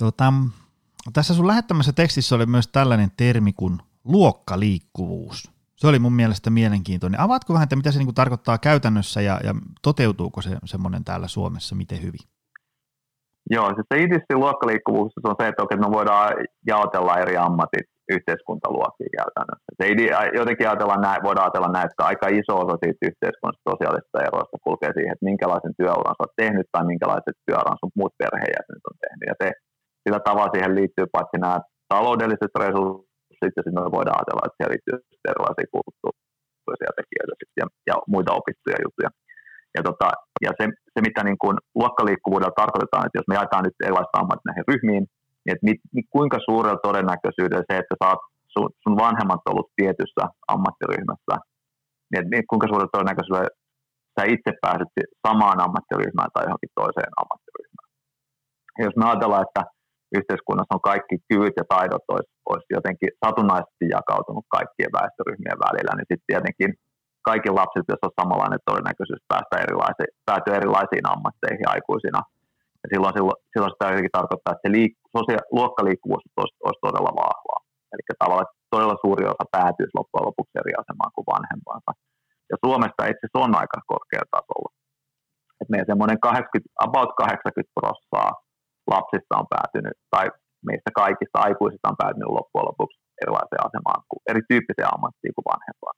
[0.00, 0.32] Tota,
[1.12, 5.52] tässä sun lähettämässä tekstissä oli myös tällainen termi kuin luokkaliikkuvuus.
[5.76, 7.20] Se oli mun mielestä mielenkiintoinen.
[7.20, 11.28] Avaatko vähän, että mitä se niin kuin tarkoittaa käytännössä ja, ja toteutuuko se semmoinen täällä
[11.28, 12.24] Suomessa miten hyvin?
[13.50, 16.28] Joo, siis se itse luokkaliikkuvuus on se, että me voidaan
[16.66, 17.86] jaotella eri ammatit
[18.16, 19.68] yhteiskuntaluokkiin käytännössä.
[19.78, 24.24] Se idea, jotenkin ajatellaan näin, voidaan ajatella näin, että aika iso osa siitä yhteiskunnasta sosiaalisesta
[24.28, 28.84] eroista kulkee siihen, että minkälaisen työuran sä oot tehnyt tai minkälaiset työuran sun muut perheenjäsenet
[28.90, 29.26] on tehnyt.
[29.30, 29.48] Ja se,
[30.02, 31.58] sillä tavalla siihen liittyy paitsi nämä
[31.92, 34.96] taloudelliset resurssit, ja sitten me voidaan ajatella, että siihen liittyy
[35.32, 39.10] erilaisia kulttuurisia tekijöitä ja, ja muita opittuja juttuja.
[39.76, 40.08] Ja, tota,
[40.44, 44.46] ja se, se, mitä niin kuin luokkaliikkuvuudella tarkoitetaan, että jos me jaetaan nyt erilaiset ammatit
[44.46, 45.04] näihin ryhmiin,
[45.42, 48.20] niin että mit, mit, kuinka suurella todennäköisyydellä se, että saat
[48.54, 50.22] sun, sun vanhemmat ollut tietyssä
[50.54, 51.34] ammattiryhmässä,
[52.10, 53.56] niin että kuinka suurella todennäköisyydellä
[54.14, 54.90] sä itse pääset
[55.26, 57.88] samaan ammattiryhmään tai johonkin toiseen ammattiryhmään.
[58.78, 59.62] Ja jos me ajatellaan, että
[60.18, 66.08] yhteiskunnassa on kaikki kyvyt ja taidot olisi, olisi jotenkin satunnaisesti jakautunut kaikkien väestöryhmien välillä, niin
[66.10, 66.70] sitten tietenkin
[67.28, 72.20] kaikilla lapsilla pitäisi olla samanlainen todennäköisyys päästä erilaisiin, päätyä erilaisiin ammatteihin aikuisina.
[72.82, 73.86] Ja silloin, silloin, silloin sitä
[74.18, 77.60] tarkoittaa, että se liik, sosia, luokkaliikkuvuus olisi, olisi todella vahvaa.
[77.92, 81.90] Eli tavallaan todella suuri osa päätyisi loppujen lopuksi eri asemaan kuin vanhempansa.
[82.50, 84.70] Ja Suomesta itse asiassa on aika korkea tasolla.
[85.60, 88.49] Et meidän semmoinen 80, about 80 prosenttia
[88.96, 90.26] lapsista on päätynyt, tai
[90.68, 95.96] meistä kaikista aikuisista on päätynyt loppujen lopuksi erilaiseen asemaan, erityyppiseen ammattiin kuin vanhempaan.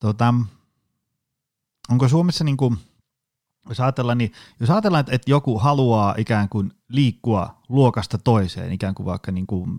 [0.00, 0.34] Tota,
[1.92, 2.76] onko Suomessa niin kuin,
[3.68, 9.06] jos ajatellaan, niin, jos ajatellaan että, joku haluaa ikään kuin liikkua luokasta toiseen, ikään kuin
[9.06, 9.70] vaikka niin kuin,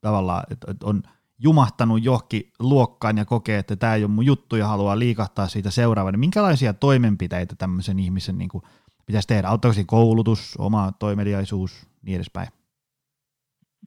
[0.00, 1.02] tavallaan, että, on
[1.38, 5.70] jumahtanut johonkin luokkaan ja kokee, että tämä ei ole mun juttu ja haluaa liikahtaa siitä
[5.70, 8.64] seuraavaan, niin minkälaisia toimenpiteitä tämmöisen ihmisen niin kuin,
[9.06, 9.48] pitäisi tehdä?
[9.48, 12.48] Auttaako siinä koulutus, oma toimeliaisuus, niin edespäin?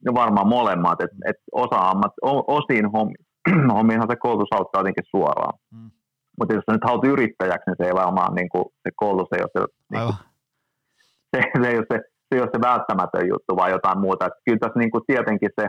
[0.04, 2.12] No varmaan molemmat, että et osa ammat,
[2.46, 3.14] osin hommi,
[3.76, 5.58] hommiinhan se koulutus auttaa jotenkin suoraan.
[5.70, 5.90] Mm.
[6.38, 9.42] Mutta jos sä nyt haluat yrittäjäksi, niin se ei varmaan niin kuin, se koulutus ei
[9.42, 10.16] ole se, niin kuin,
[11.32, 14.26] se, se, ei ole se, se ei ole se välttämätön juttu, vaan jotain muuta.
[14.26, 15.68] Et kyllä tässä niin kuin, tietenkin se,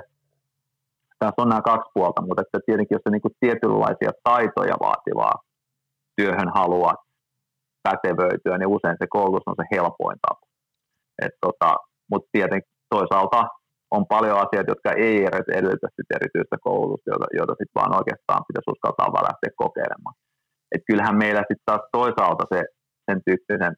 [1.20, 5.36] tässä on nämä kaksi puolta, mutta että tietenkin jos se niin kuin, tietynlaisia taitoja vaativaa
[6.16, 7.00] työhön haluat
[7.90, 10.46] pätevöityä, niin usein se koulutus on se helpoin tapa.
[11.46, 11.70] Tota,
[12.12, 13.40] mutta tietenkin toisaalta
[13.96, 15.16] on paljon asioita, jotka ei
[15.58, 20.16] edellytä sit erityistä koulutusta, joita, joita sitten vaan oikeastaan pitäisi uskaltaa vaan lähteä kokeilemaan.
[20.74, 22.60] Et kyllähän meillä sitten taas toisaalta se,
[23.08, 23.74] sen tyyppisen,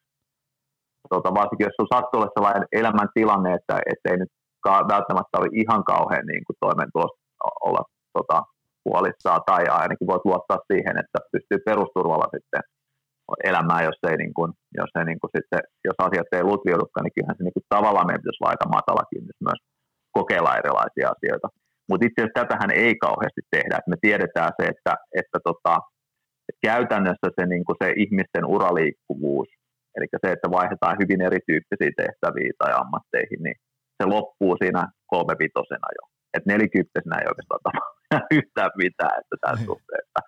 [1.14, 4.34] tota, varsinkin jos on sattuu olla sellainen elämäntilanne, että ei nyt
[4.66, 7.20] ka- välttämättä ole ihan kauhean niin kuin toimeentulosta
[7.68, 7.84] olla
[8.18, 8.38] tota,
[8.86, 12.64] puolissaan, tai ainakin voit luottaa siihen, että pystyy perusturvalla sitten
[13.50, 17.16] elämään, jos ei, niin kuin, jos, ei niin kuin sitten, jos asiat ei lutviudukaan, niin
[17.16, 19.62] kyllähän se niin kuin, tavallaan meidän pitäisi olla aika matala kynnys myös
[20.18, 21.48] kokeilla erilaisia asioita.
[21.90, 23.76] Mutta itse asiassa tätähän ei kauheasti tehdä.
[23.78, 25.74] Et me tiedetään se, että, että, tota,
[26.50, 29.50] että käytännössä se, niin se ihmisten uraliikkuvuus,
[29.96, 33.58] eli se, että vaihdetaan hyvin erityyppisiä tehtäviä tai ammatteihin, niin
[33.98, 34.82] se loppuu siinä
[35.14, 36.04] kolmevitosena jo.
[36.34, 37.96] Että nelikymppisenä ei oikeastaan tapahdu
[38.40, 39.70] yhtään mitään, että tässä niin.
[39.72, 40.20] suhteessa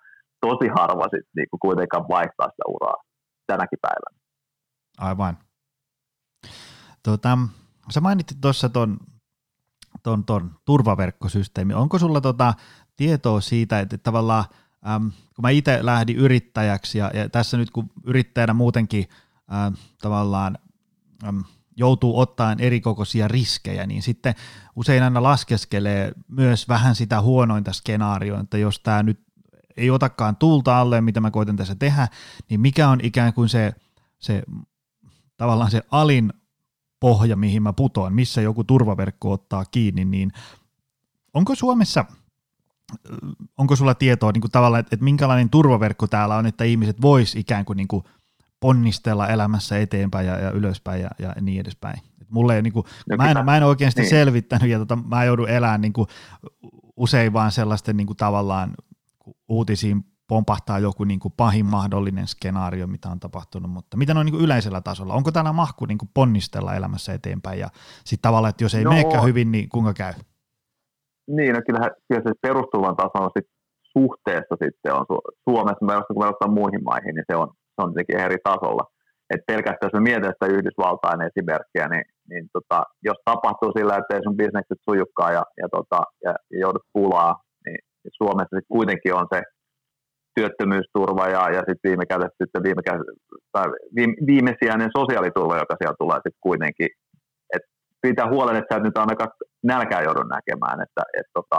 [0.46, 3.02] tosi harva sit, niin kuitenkaan vaihtaa sitä uraa
[3.46, 4.20] tänäkin päivänä.
[4.98, 5.38] Aivan.
[7.02, 7.38] Tota,
[7.90, 8.96] sä mainitsit tuossa tuon
[10.02, 11.74] ton, ton turvaverkkosysteemi.
[11.74, 12.54] Onko sulla tota
[12.96, 14.44] tietoa siitä, että tavallaan
[14.88, 19.08] äm, kun mä itse lähdin yrittäjäksi ja, ja tässä nyt kun yrittäjänä muutenkin
[19.52, 20.58] äm, tavallaan
[21.28, 21.44] äm,
[21.76, 24.34] joutuu ottamaan erikokoisia riskejä, niin sitten
[24.76, 29.20] usein aina laskeskelee myös vähän sitä huonointa skenaarioa, että jos tämä nyt
[29.76, 32.08] ei otakaan tulta alle, mitä mä koitan tässä tehdä,
[32.50, 33.72] niin mikä on ikään kuin se,
[34.18, 34.42] se
[35.36, 36.32] tavallaan se alin
[37.00, 40.32] pohja, mihin mä putoan, missä joku turvaverkko ottaa kiinni, niin
[41.34, 42.04] onko Suomessa,
[43.58, 47.34] onko sulla tietoa niin kuin tavallaan, että, että minkälainen turvaverkko täällä on, että ihmiset vois
[47.34, 48.04] ikään kuin, niin kuin
[48.60, 51.98] ponnistella elämässä eteenpäin ja, ja ylöspäin ja, ja niin edespäin.
[52.20, 54.10] Et mulle ei, niin kuin, no, mä, en, mä en oikein sitä niin.
[54.10, 56.08] selvittänyt ja tota, mä joudun elämään niin kuin,
[56.96, 58.74] usein vaan sellaisten niin kuin, tavallaan
[59.48, 64.32] uutisiin pompahtaa joku niin kuin pahin mahdollinen skenaario, mitä on tapahtunut, mutta mitä on niin
[64.32, 65.14] kuin yleisellä tasolla?
[65.14, 67.68] Onko täällä mahku niin kuin ponnistella elämässä eteenpäin ja
[68.04, 70.12] sitten tavallaan, että jos ei no, meekään hyvin, niin kuinka käy?
[71.28, 73.48] Niin, no kyllähän, kyllä se perusturvan taso on sit
[73.98, 75.06] suhteessa sitten on
[75.48, 78.84] Suomessa, kun verrataan muihin maihin, niin se on, se on jotenkin eri tasolla.
[79.30, 84.14] Et pelkästään jos me mietitään sitä Yhdysvaltain esimerkkiä, niin niin tota, jos tapahtuu sillä, että
[84.14, 87.40] ei sun bisnekset sujukkaa ja, ja, tota, ja, ja joudut pulaa,
[88.12, 89.42] Suomessa sit kuitenkin on se
[90.34, 92.82] työttömyysturva ja, ja sitten viime kädessä sitten viime,
[93.52, 96.88] tai viime, viimesijainen sosiaaliturva, joka siellä tulee sitten kuitenkin.
[97.54, 97.64] Et
[98.02, 99.30] pitää huolen, että sä et nyt ainakaan
[99.62, 101.58] nälkää joudun näkemään, että et, tota,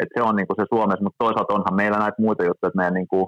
[0.00, 2.98] et se on niinku se Suomessa, mutta toisaalta onhan meillä näitä muita juttuja, että meidän
[3.00, 3.20] niinku,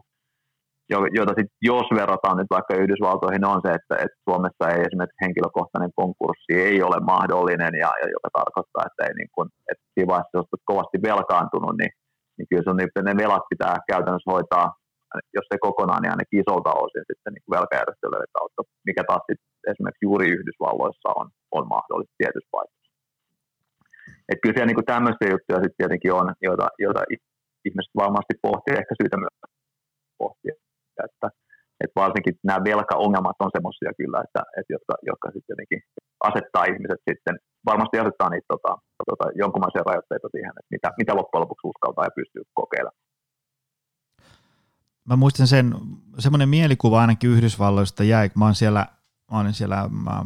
[1.19, 5.93] joita sitten jos verrataan nyt vaikka Yhdysvaltoihin, on se, että, että Suomessa ei esimerkiksi henkilökohtainen
[6.01, 10.39] konkurssi ei ole mahdollinen, ja, ja joka tarkoittaa, että, ei niin kuin, että siinä vaiheessa,
[10.39, 11.93] jos olet kovasti velkaantunut, niin,
[12.37, 14.67] niin kyllä sun, niin ne velat pitää käytännössä hoitaa,
[15.37, 19.25] jos ei kokonaan, niin ainakin isolta osin sitten niin velkajärjestelyiden kautta, mikä taas
[19.71, 22.91] esimerkiksi juuri Yhdysvalloissa on, on mahdollista tietyssä paikassa.
[24.29, 27.03] Et kyllä siellä niin tämmöisiä juttuja sitten tietenkin on, joita, joita
[27.67, 29.37] ihmiset varmasti pohtii, ehkä syytä myös
[30.23, 30.55] pohtia
[31.07, 31.27] että,
[31.83, 35.81] että varsinkin nämä velkaongelmat on semmoisia kyllä, että, että jotka, jotka sitten jotenkin
[36.29, 37.35] asettaa ihmiset sitten,
[37.71, 38.73] varmasti asettaa niitä tota,
[39.11, 43.03] tota, jonkunlaisia rajoitteita siihen, että mitä, mitä loppujen lopuksi uskaltaa ja pystyy kokeilemaan.
[45.09, 45.75] Mä muistan sen,
[46.19, 48.87] semmoinen mielikuva ainakin Yhdysvalloista jäi, mä olen siellä,
[49.31, 50.25] mä olin siellä mä,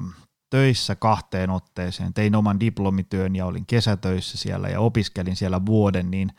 [0.51, 6.31] töissä kahteen otteeseen, tein oman diplomityön ja olin kesätöissä siellä ja opiskelin siellä vuoden, niin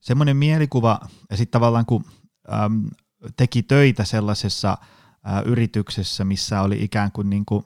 [0.00, 0.98] semmoinen mielikuva,
[1.30, 2.04] ja sitten tavallaan kun
[2.52, 2.84] äm,
[3.36, 4.78] teki töitä sellaisessa
[5.24, 7.64] ää, yrityksessä, missä oli ikään kuin, niin kuin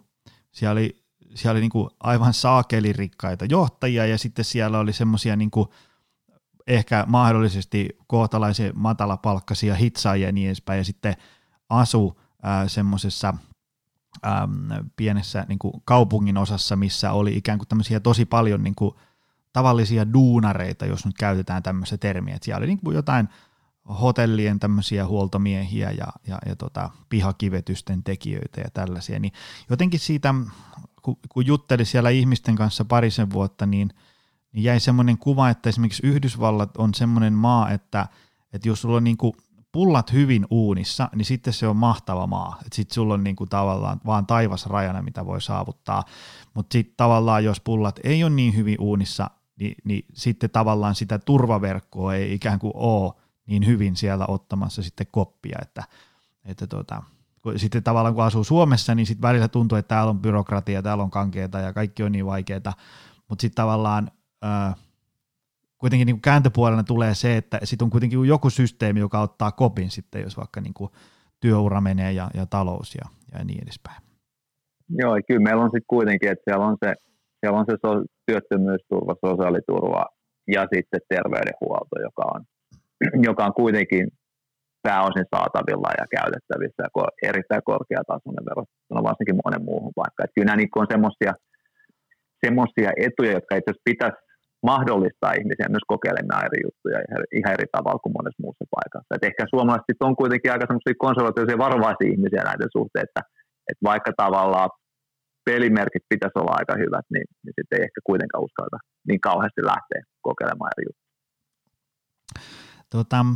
[0.52, 5.50] siellä oli, siellä oli niin kuin aivan saakelirikkaita johtajia ja sitten siellä oli semmoisia niin
[6.66, 10.78] ehkä mahdollisesti kohtalaisen matalapalkkaisia hitsaajia ja niin edespäin.
[10.78, 11.16] Ja sitten
[11.68, 12.20] asu
[12.66, 13.34] semmoisessa
[14.96, 18.94] pienessä niin kuin kaupungin osassa, missä oli ikään kuin tämmöisiä tosi paljon niin kuin
[19.52, 23.28] tavallisia duunareita, jos nyt käytetään tämmöistä termiä, että siellä oli niin kuin jotain
[23.88, 29.32] hotellien tämmöisiä huoltomiehiä ja, ja, ja tota, pihakivetysten tekijöitä ja tällaisia, niin
[29.70, 30.34] jotenkin siitä,
[31.02, 33.90] kun, kun jutteli siellä ihmisten kanssa parisen vuotta, niin,
[34.52, 38.06] niin jäi semmoinen kuva, että esimerkiksi Yhdysvallat on semmoinen maa, että,
[38.52, 39.34] että jos sulla on niin kuin
[39.72, 42.58] pullat hyvin uunissa, niin sitten se on mahtava maa.
[42.72, 46.04] Sitten sulla on niin kuin tavallaan vaan taivas rajana, mitä voi saavuttaa.
[46.54, 51.18] Mutta sitten tavallaan, jos pullat ei ole niin hyvin uunissa, niin, niin sitten tavallaan sitä
[51.18, 53.12] turvaverkkoa ei ikään kuin ole
[53.46, 55.82] niin hyvin siellä ottamassa sitten koppia, että,
[56.44, 57.02] että tota,
[57.42, 61.04] kun, sitten tavallaan kun asuu Suomessa, niin sitten välillä tuntuu, että täällä on byrokratia, täällä
[61.04, 62.72] on kankeita ja kaikki on niin vaikeita,
[63.28, 64.10] mutta sitten tavallaan
[64.42, 64.74] ää,
[65.78, 69.90] kuitenkin niin kuin kääntöpuolella tulee se, että sitten on kuitenkin joku systeemi, joka ottaa kopin
[69.90, 70.90] sitten, jos vaikka niin kuin
[71.40, 74.02] työura menee ja, ja talous ja, ja niin edespäin.
[74.88, 76.94] Joo, kyllä meillä on sitten kuitenkin, että siellä on se,
[77.40, 80.06] siellä on se so, työttömyysturva, sosiaaliturva
[80.46, 82.44] ja sitten terveydenhuolto, joka on,
[83.28, 84.04] joka on kuitenkin
[84.86, 90.28] pääosin saatavilla ja käytettävissä ja erittäin korkeatasoinen verrattuna varsinkin monen muuhun paikkaan.
[90.34, 90.92] Kyllä nämä niin on
[92.44, 94.18] semmoisia etuja, jotka itse asiassa pitäisi
[94.70, 96.98] mahdollistaa ihmisiä myös kokeilemaan eri juttuja
[97.38, 99.14] ihan eri tavalla kuin monessa muussa paikassa.
[99.14, 103.22] Et ehkä suomalaiset on kuitenkin aika semmoisia konservatiivisia varovaisia ihmisiä näiden suhteen, että,
[103.70, 104.70] että vaikka tavallaan
[105.48, 110.00] pelimerkit pitäisi olla aika hyvät, niin, niin sitten ei ehkä kuitenkaan uskalta niin kauheasti lähteä
[110.28, 111.04] kokeilemaan eri juttuja.
[112.94, 113.26] Tota,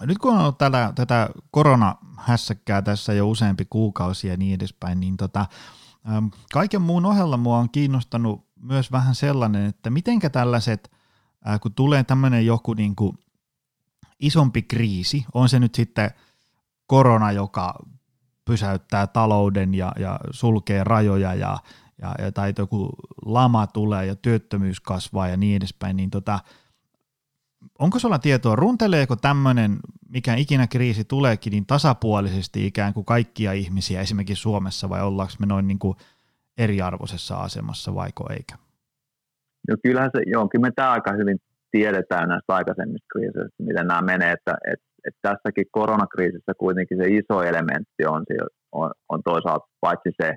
[0.00, 5.16] nyt kun on ollut tätä, tätä koronahässäkkää tässä jo useampi kuukausi ja niin edespäin, niin
[5.16, 5.46] tota,
[6.52, 10.90] kaiken muun ohella mua on kiinnostanut myös vähän sellainen, että mitenkä tällaiset,
[11.60, 13.18] kun tulee tämmöinen joku niin kuin
[14.20, 16.10] isompi kriisi, on se nyt sitten
[16.86, 17.74] korona, joka
[18.44, 21.58] pysäyttää talouden ja, ja sulkee rajoja ja,
[22.02, 22.90] ja, ja tai joku
[23.24, 26.38] lama tulee ja työttömyys kasvaa ja niin edespäin, niin tota,
[27.78, 29.76] onko sulla tietoa, runteleeko tämmöinen,
[30.08, 35.46] mikä ikinä kriisi tuleekin, niin tasapuolisesti ikään kuin kaikkia ihmisiä esimerkiksi Suomessa, vai ollaanko me
[35.46, 35.96] noin niin kuin
[36.58, 38.54] eriarvoisessa asemassa, vaiko eikä?
[39.68, 41.38] No kyllähän se, joo, kyllä me tämä aika hyvin
[41.70, 47.42] tiedetään näistä aikaisemmista kriiseistä, miten nämä menee, että, että, että tässäkin koronakriisissä kuitenkin se iso
[47.42, 48.24] elementti on,
[48.72, 50.36] on, on toisaalta paitsi se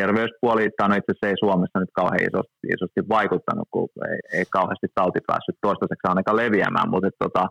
[0.00, 4.88] terveyspuoli, no itse asiassa ei Suomessa nyt kauhean isosti, isosti vaikuttanut, kun ei, ei kauheasti
[5.00, 7.44] tauti päässyt toistaiseksi ainakaan leviämään, mutta, tota,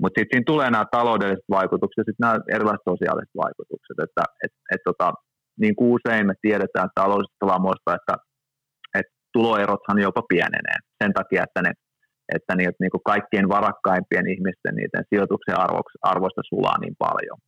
[0.00, 4.52] mutta sitten siinä tulee nämä taloudelliset vaikutukset ja sitten nämä erilaiset sosiaaliset vaikutukset, että et,
[4.74, 5.08] et, tota,
[5.62, 8.14] niin kuin usein me tiedetään taloudellisesta lamoista, että,
[8.98, 11.72] että tuloerothan jopa pienenee sen takia, että ne
[12.36, 15.56] että niitä, niin kuin kaikkien varakkaimpien ihmisten niiden sijoituksen
[16.12, 17.38] arvoista sulaa niin paljon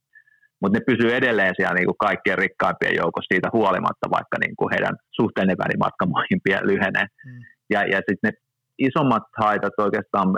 [0.64, 4.70] mutta ne pysyy edelleen siellä niin kuin kaikkien rikkaimpien joukossa siitä huolimatta, vaikka niin kuin
[4.74, 7.06] heidän suhteiden välimatka maihin lyhenee.
[7.26, 7.40] Mm.
[7.70, 8.32] Ja, ja sitten ne
[8.78, 10.28] isommat haitat oikeastaan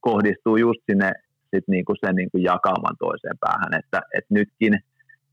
[0.00, 1.12] kohdistuu just sinne
[1.54, 4.74] sit niin kuin sen niin kuin jakauman toiseen päähän, että, että nytkin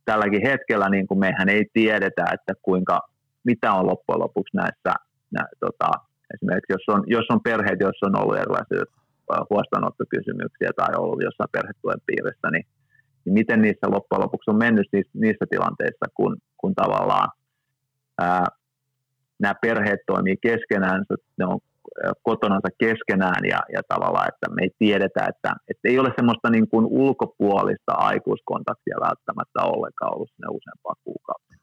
[0.06, 3.00] tälläkin hetkellä niin kuin mehän ei tiedetä, että kuinka
[3.44, 4.92] mitä on loppujen lopuksi näissä,
[5.36, 5.90] nä, tota,
[6.34, 8.84] esimerkiksi jos on, jos on perheet, joissa on ollut erilaisia
[9.50, 12.66] huostaanottokysymyksiä tai ollut jossain perhetuen piirissä, niin,
[13.30, 17.30] niin miten niissä loppujen lopuksi on mennyt niissä, niissä tilanteissa, kun, kun tavallaan
[18.22, 18.46] ää,
[19.40, 21.06] nämä perheet toimii keskenään,
[21.38, 21.60] ne on
[22.24, 26.68] kotonansa keskenään ja, ja tavallaan, että me ei tiedetä, että, että ei ole semmoista niin
[26.70, 31.54] kuin ulkopuolista aikuiskontaktia välttämättä ollenkaan ollut sinne useampaa kuukautta.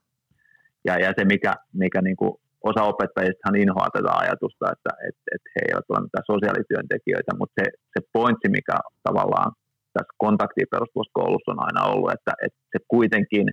[0.85, 2.33] Ja, ja se, mikä, mikä niin kuin
[2.71, 7.65] osa opettajistahan inhoaa tätä ajatusta, että, että, että he eivät ole mitään sosiaalityöntekijöitä, mutta se,
[7.95, 8.77] se pointsi, mikä
[9.09, 9.53] tavallaan
[9.97, 13.47] tässä kontaktiin perustuvassa koulussa on aina ollut, että, että se kuitenkin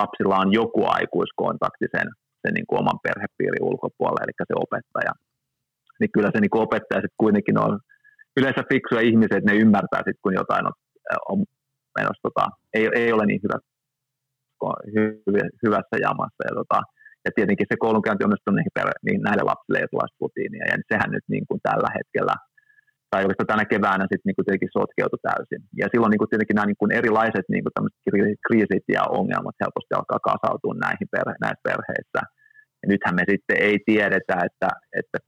[0.00, 2.08] lapsilla on joku aikuiskontakti sen,
[2.42, 5.12] sen niin kuin oman perhepiirin ulkopuolella, eli se opettaja.
[6.00, 7.72] Niin kyllä se niin kuin opettaja sitten kuitenkin on
[8.36, 10.74] yleensä fiksuja ihmisiä, että ne ymmärtää sitten, kun jotain on,
[11.30, 11.38] on
[11.98, 12.44] menossa, tota,
[12.74, 13.58] ei, ei ole niin hyvä,
[14.94, 15.22] hy,
[15.62, 16.42] hyvässä jamassa.
[16.48, 16.78] Ja, tota,
[17.24, 21.46] ja tietenkin se koulunkäynti onnistuu niihin, niin näille lapsille tule rutiinia, ja sehän nyt niin
[21.48, 22.34] kuin tällä hetkellä,
[23.12, 25.62] tai oikeastaan tänä keväänä sitten niin tietenkin sotkeutui täysin.
[25.80, 27.74] Ja silloin niin kuin tietenkin nämä niin kuin erilaiset niin kuin
[28.46, 32.20] kriisit ja ongelmat helposti alkaa kasautua näihin perhe, näissä perheissä.
[32.80, 34.68] Ja nythän me sitten ei tiedetä, että,
[35.00, 35.18] että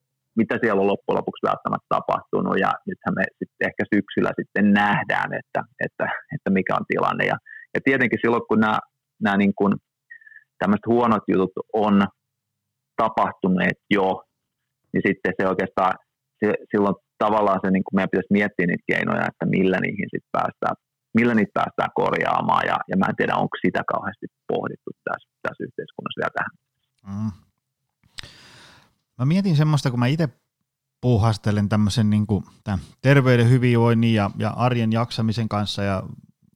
[0.40, 5.30] mitä siellä on loppujen lopuksi välttämättä tapahtunut, ja nythän me sitten ehkä syksyllä sitten nähdään,
[5.40, 7.24] että, että, että mikä on tilanne.
[7.32, 7.36] Ja,
[7.74, 8.78] ja tietenkin silloin, kun nämä,
[9.24, 9.72] nämä niin kuin
[10.58, 11.96] tämmöiset huonot jutut on
[13.02, 14.08] tapahtuneet jo,
[14.92, 15.92] niin sitten se oikeastaan,
[16.40, 20.34] se, silloin tavallaan se, niin kuin meidän pitäisi miettiä niitä keinoja, että millä niihin sitten
[20.38, 20.74] päästään,
[21.18, 25.64] millä niitä päästään korjaamaan, ja, ja mä en tiedä, onko sitä kauheasti pohdittu tässä, tässä
[25.66, 26.54] yhteiskunnassa vielä tähän.
[27.10, 27.32] Mm.
[29.18, 30.28] Mä mietin semmoista, kun mä itse
[31.00, 36.02] puuhastelen tämmöisen niin kuin, tämän terveyden, hyvinvoinnin ja, ja arjen jaksamisen kanssa ja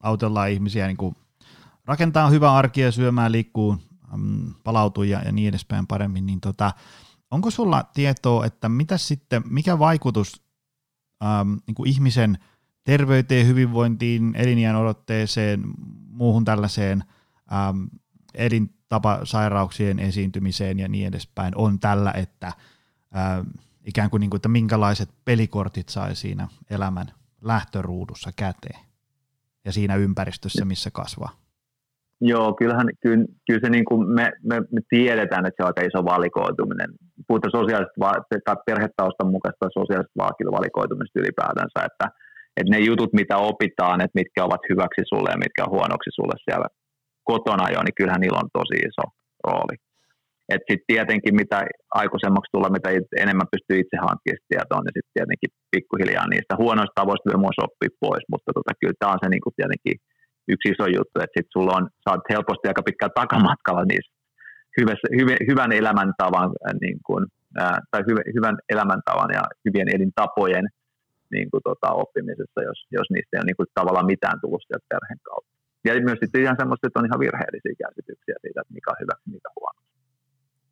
[0.03, 1.17] autellaan ihmisiä niin kuin
[1.87, 3.77] rakentaa hyvää arkia, syömään, liikkuu,
[4.17, 6.73] mm, palautuu ja, ja niin edespäin paremmin, niin tota,
[7.31, 10.48] onko sulla tietoa, että mitä sitten, mikä vaikutus
[11.25, 12.39] ähm, niin kuin ihmisen
[12.85, 15.63] terveyteen, hyvinvointiin, elinjään odotteeseen,
[16.11, 17.05] muuhun tällaiseen
[17.53, 17.85] ähm,
[18.35, 23.49] elintapasairauksien esiintymiseen ja niin edespäin on tällä, että ähm,
[23.85, 28.81] ikään kuin, niin kuin, että minkälaiset pelikortit sai siinä elämän lähtöruudussa käteen
[29.65, 31.48] ja siinä ympäristössä, missä kasvaa?
[32.21, 35.89] Joo, kyllähän kyllä, kyllä se niin kuin me, me, me, tiedetään, että se on aika
[35.89, 36.91] iso valikoituminen.
[37.29, 42.07] Puhutaan sosiaalisesta tai perhetaustan mukaista sosiaalisesta valikoitumisesta ylipäätänsä, että,
[42.59, 46.37] että ne jutut, mitä opitaan, että mitkä ovat hyväksi sulle ja mitkä on huonoksi sulle
[46.45, 46.69] siellä
[47.31, 49.05] kotona jo, niin kyllähän niillä on tosi iso
[49.47, 49.77] rooli.
[50.55, 51.59] Et sitten tietenkin mitä
[52.01, 52.89] aikuisemmaksi tulee, mitä
[53.25, 58.25] enemmän pystyy itse hankkimaan tietoa, niin sitten tietenkin pikkuhiljaa niistä huonoista tavoista myös oppia pois,
[58.33, 59.97] mutta tota, kyllä tämä on se niin kuin tietenkin
[60.55, 64.19] yksi iso juttu, että sit sulla on, saat helposti aika pitkällä takamatkalla niissä
[64.79, 67.23] hyvässä, hyv, hyvän elämäntavan äh, niin kuin,
[67.63, 70.67] ää, tai hyv, hyvän elämäntavan ja hyvien elintapojen
[71.35, 74.91] niin kuin, tota, oppimisessa, jos, jos niistä ei ole niin kuin, tavallaan mitään tullut sieltä
[74.93, 75.53] perheen kautta.
[75.85, 79.15] Ja myös sitten ihan semmoista, että on ihan virheellisiä käsityksiä siitä, että mikä on hyvä
[79.35, 79.81] mikä huono.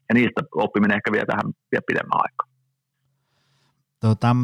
[0.09, 2.47] Ja niistä oppiminen ehkä vie tähän vielä pidemmän aikaa.
[4.01, 4.37] Tota,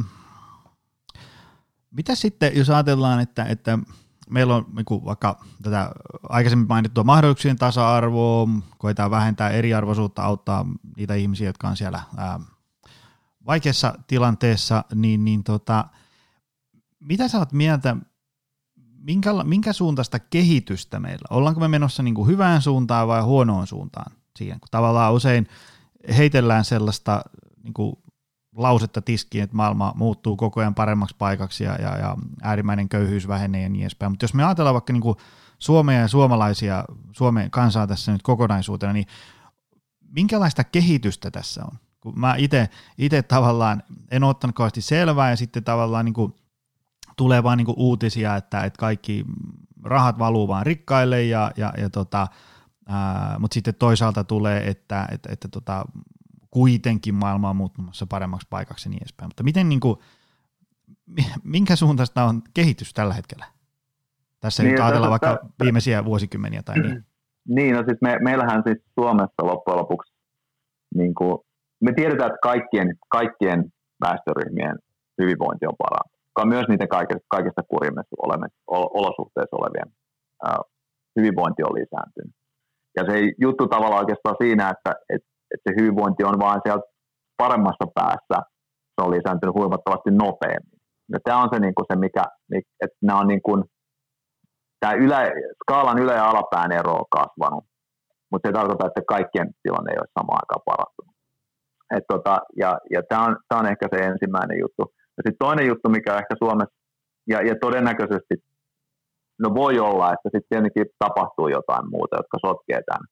[1.99, 3.79] mitä sitten, jos ajatellaan, että, että
[4.31, 5.91] meillä on niin vaikka tätä
[6.29, 12.41] aikaisemmin mainittua mahdollisuuksien tasa-arvoa, koetaan vähentää eriarvoisuutta, auttaa niitä ihmisiä, jotka on siellä ää,
[13.47, 15.85] vaikeassa tilanteessa, niin, niin tota,
[17.01, 17.97] mitä sä oot mieltä,
[19.03, 21.27] minkä, minkä suuntaista kehitystä meillä?
[21.31, 24.61] Ollaanko me menossa niin kuin hyvään suuntaan vai huonoon suuntaan siihen?
[24.61, 25.49] Kun tavallaan usein
[26.17, 27.23] heitellään sellaista
[27.63, 27.97] niin kuin
[28.57, 33.63] lausetta tiskiin, että maailma muuttuu koko ajan paremmaksi paikaksi ja, ja, ja äärimmäinen köyhyys vähenee
[33.63, 34.13] ja niin edespäin.
[34.13, 35.17] Mutta jos me ajatellaan vaikka niin kuin
[35.59, 39.07] Suomea ja suomalaisia, Suomen kansaa tässä nyt kokonaisuutena, niin
[40.09, 41.79] minkälaista kehitystä tässä on?
[42.01, 42.37] Kun mä
[42.99, 46.35] itse tavallaan en ottanut kauheasti selvää ja sitten tavallaan niin kuin
[47.17, 49.25] tulee vaan niin kuin uutisia, että, että kaikki
[49.85, 52.27] rahat valuu vaan rikkaille ja, ja, ja tota,
[53.39, 55.85] mutta sitten toisaalta tulee, että, että, että tota,
[56.53, 59.29] kuitenkin maailma on muuttumassa paremmaksi paikaksi ja niin edespäin.
[59.29, 59.97] Mutta miten niin kuin,
[61.45, 63.45] minkä suuntaista on kehitys tällä hetkellä?
[64.41, 67.05] Tässä niin, nyt ajatellaan vaikka t- viimeisiä vuosikymmeniä tai niin.
[67.49, 70.13] Niin, no siis me, meillähän siis Suomessa loppujen lopuksi,
[70.95, 71.39] niin kuin,
[71.81, 73.73] me tiedetään, että kaikkien, kaikkien
[74.05, 74.79] väestöryhmien
[75.21, 76.55] hyvinvointi on parantunut.
[76.55, 78.17] Myös niiden kaikista, kaikista kurjimmissa
[78.99, 79.95] olosuhteissa olevien
[80.45, 80.59] ää,
[81.17, 82.35] hyvinvointi on lisääntynyt.
[82.97, 86.87] Ja se juttu tavallaan oikeastaan siinä, että, että että se hyvinvointi on vain sieltä
[87.37, 88.37] paremmassa päässä,
[88.95, 90.81] se on lisääntynyt huomattavasti nopeammin.
[91.13, 92.25] Ja tämä on se, niin kuin se mikä,
[92.85, 93.65] että nämä on niin kuin,
[94.81, 95.19] tämä ylä,
[95.63, 97.65] skaalan ylä- ja alapään ero on kasvanut
[98.33, 101.15] mutta se ei tarkoita, että kaikkien tilanne ei ole samaan aikaan parantunut.
[101.97, 104.83] Et tota, ja ja tämä on, tää on ehkä se ensimmäinen juttu.
[105.17, 106.77] Ja sitten toinen juttu, mikä ehkä Suomessa,
[107.33, 108.35] ja, ja todennäköisesti,
[109.43, 113.07] no voi olla, että sitten tietenkin tapahtuu jotain muuta, jotka sotkee tämän.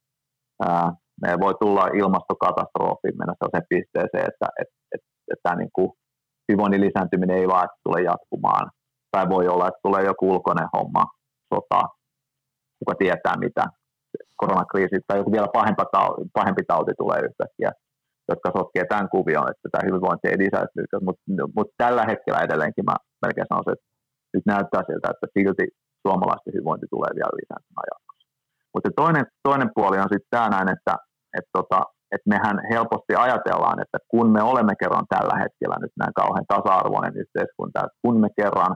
[0.67, 0.93] Ää,
[1.23, 5.03] me voi tulla ilmastokatastrofi, mennä sellaiseen pisteeseen, että et, et,
[5.33, 5.71] et tämä niin
[6.47, 8.67] hyvinvoinnin lisääntyminen ei vaan tule jatkumaan.
[9.15, 11.05] Tai voi olla, että tulee joku ulkoinen homma,
[11.55, 11.81] sota,
[12.79, 13.65] kuka tietää mitä,
[14.41, 17.71] koronakriisi tai joku vielä pahempi tauti, pahempi tauti tulee yhtäkkiä,
[18.31, 20.79] jotka sotkee tämän kuvion, että tämä hyvinvointi ei lisäänty.
[21.07, 21.23] Mutta
[21.57, 23.89] mut tällä hetkellä edelleenkin mä melkein sanoisin, että
[24.35, 25.65] nyt näyttää siltä, että silti
[26.05, 28.27] suomalaisten hyvinvointi tulee vielä lisääntymään jatkossa.
[28.75, 30.93] Mutta toinen, toinen puoli on sitten tämä näin, että
[31.39, 31.81] et tota,
[32.15, 37.17] et mehän helposti ajatellaan, että kun me olemme kerran tällä hetkellä nyt näin kauhean tasa-arvoinen
[37.23, 38.73] yhteiskunta, että kun me kerran,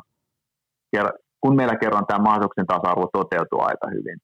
[1.42, 4.18] kun meillä kerran tämä mahdollisuuksien tasa-arvo toteutuu aika hyvin,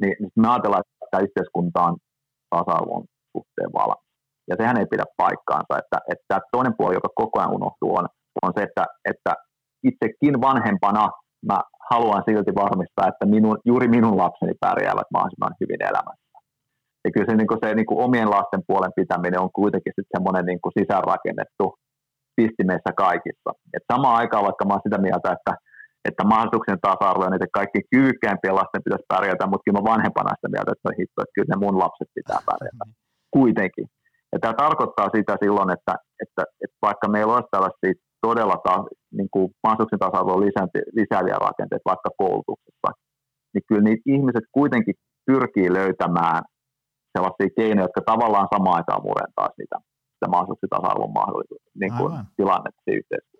[0.00, 1.96] niin, niin me ajatellaan, että tämä yhteiskunta on
[2.50, 4.06] tasa-arvon suhteen valmis.
[4.48, 8.06] Ja sehän ei pidä paikkaansa, että, että tämä toinen puoli, joka koko ajan unohtuu, on,
[8.42, 9.32] on se, että, että
[9.88, 11.04] itsekin vanhempana
[11.50, 11.58] mä
[11.90, 16.25] haluan silti varmistaa, että minun, juuri minun lapseni pärjäävät mahdollisimman hyvin elämässä.
[17.06, 20.14] Ja kyllä se, niin kuin se niin kuin omien lasten puolen pitäminen on kuitenkin sitten
[20.16, 21.66] semmoinen niin kuin sisäänrakennettu
[22.38, 23.50] pistimeissä kaikissa.
[23.76, 25.52] Et samaan aikaan, vaikka mä olen sitä mieltä, että
[26.08, 30.48] että mahdollisuuksien tasa-arvo ja niitä kaikki kyvykkäimpien lasten pitäisi pärjätä, mutta kyllä mä vanhempana sitä
[30.54, 32.84] mieltä, että hitto, että kyllä ne mun lapset pitää pärjätä.
[32.86, 32.92] Mm.
[33.38, 33.86] Kuitenkin.
[34.32, 37.92] Ja tämä tarkoittaa sitä silloin, että, että, että vaikka meillä olisi tällaisia
[38.26, 38.74] todella ta,
[39.18, 40.44] niin kuin mahdollisuuksien tasa-arvoa
[41.00, 42.88] lisääviä rakenteita vaikka koulutuksessa,
[43.52, 44.96] niin kyllä niitä ihmiset kuitenkin
[45.28, 46.40] pyrkii löytämään
[47.16, 49.76] sellaisia keinoja, jotka tavallaan samaan aikaan murentaa sitä,
[50.14, 50.26] sitä
[50.72, 53.36] tasa-arvon mahdollisuutta, niin kuin tilannetta yhteiskunnassa.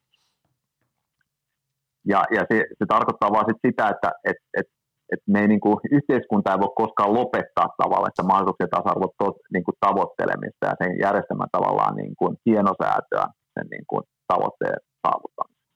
[2.12, 4.68] Ja, ja se, se tarkoittaa vaan sit sitä, että et, et,
[5.12, 9.26] et me ei, niin kuin, yhteiskunta ei voi koskaan lopettaa tavallaan että mahdollisuuksien tasa-arvon to,
[9.52, 14.02] niin kuin tavoittelemista ja sen järjestelmän tavallaan niin kuin hienosäätöä sen niin kuin,
[14.32, 15.66] tavoitteen saavuttamista.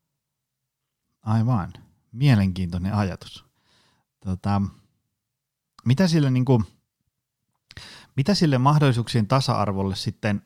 [1.35, 1.71] Aivan.
[2.13, 3.45] Mielenkiintoinen ajatus.
[4.25, 4.63] Tota,
[5.87, 6.65] mitä sille, niin kuin,
[8.17, 10.43] mitä sille mahdollisuuksien tasa-arvolle sitten,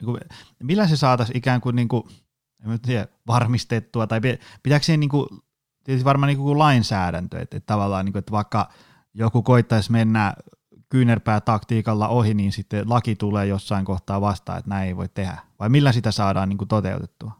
[0.00, 0.20] niin kuin,
[0.62, 2.02] millä se saataisiin ikään kuin, niin kuin
[2.64, 4.20] en tiedä, varmistettua, tai
[4.62, 5.26] pitääkö se niin kuin,
[5.84, 8.68] tietysti varmaan niin kuin lainsäädäntö, että, että tavallaan niin kuin, että vaikka
[9.14, 10.34] joku koittaisi mennä
[10.88, 15.38] kyynärpää taktiikalla ohi, niin sitten laki tulee jossain kohtaa vastaan, että näin ei voi tehdä.
[15.60, 17.32] Vai millä sitä saadaan niin kuin toteutettua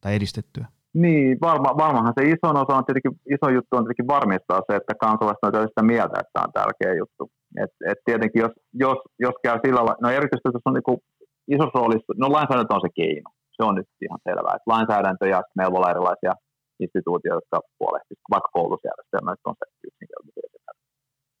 [0.00, 0.66] tai edistettyä?
[0.94, 4.94] Niin, varma, varmahan se iso osa on tietenkin, iso juttu on tietenkin varmistaa se, että
[4.94, 7.30] kansalaiset on sitä mieltä, että tämä on tärkeä juttu.
[7.62, 11.04] Et, et tietenkin jos, jos, jos käy sillä lailla, no erityisesti jos on niin
[11.54, 14.56] isossa roolissa, no lainsäädäntö on se keino se on nyt ihan selvää.
[14.56, 16.34] Että lainsäädäntö ja meillä olla erilaisia
[16.84, 20.58] instituutioita, jotka huolehtisivat, vaikka koulutusjärjestelmä, on se yksinkertaisesti.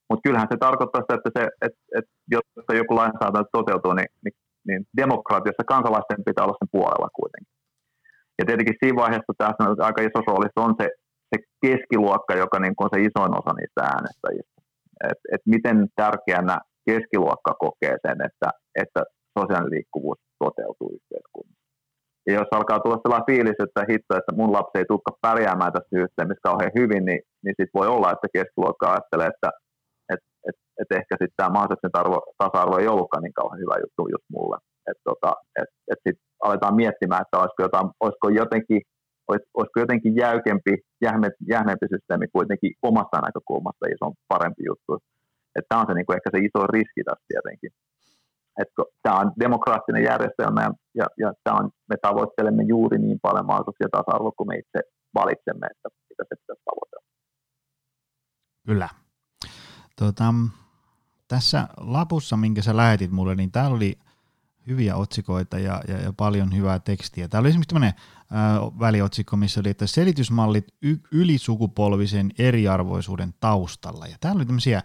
[0.08, 4.36] Mutta kyllähän se tarkoittaa sitä, että, se, että, että jotta joku lainsäädäntö toteutuu, niin, niin,
[4.68, 7.54] niin demokraatiassa kansalaisten pitää olla sen puolella kuitenkin.
[8.38, 10.86] Ja tietenkin siinä vaiheessa tässä on aika iso rooli on se,
[11.30, 14.53] se keskiluokka, joka niin on se isoin osa niistä äänestäjistä.
[15.12, 16.56] Et, et miten tärkeänä
[16.88, 18.48] keskiluokka kokee sen, että,
[18.82, 19.00] että
[19.38, 21.64] sosiaalinen liikkuvuus toteutuu yhteiskunnassa.
[22.26, 25.96] Ja jos alkaa tulla sellainen fiilis, että hitto, että mun lapsi ei tulekaan pärjäämään tässä
[25.98, 29.50] systeemissä kauhean hyvin, niin, niin sitten voi olla, että keskiluokka ajattelee, että
[30.12, 31.96] et, et, et ehkä sitten tämä mahdollisuuksien
[32.40, 34.56] tasa-arvo ei ollutkaan niin kauhean hyvä juttu just mulle.
[34.90, 35.30] Että tota,
[35.60, 38.80] et, et sitten aletaan miettimään, että olisiko, jotain, olisiko jotenkin
[39.28, 40.72] olis, olisiko jotenkin jäykempi,
[41.06, 44.92] jähme, jähmeempi systeemi kuitenkin omasta näkökulmasta iso parempi juttu.
[45.68, 47.70] Tämä on se niin kuin ehkä se iso riski tässä tietenkin
[48.62, 53.46] että tämä on demokraattinen järjestelmä ja, ja, ja tämä on, me tavoittelemme juuri niin paljon
[53.46, 54.80] mahdollisuuksia tasa-arvoa, kun me itse
[55.14, 57.06] valitsemme, että mitä se pitäisi tavoitella.
[58.66, 58.88] Kyllä.
[59.98, 60.34] Tota,
[61.28, 63.98] tässä lapussa, minkä sä lähetit mulle, niin täällä oli
[64.66, 67.28] hyviä otsikoita ja, ja, ja paljon hyvää tekstiä.
[67.28, 67.94] Täällä oli esimerkiksi tämmöinen
[68.78, 74.06] väliotsikko, missä oli, että selitysmallit y- ylisukupolvisen eriarvoisuuden taustalla.
[74.06, 74.82] Ja täällä oli tämmöisiä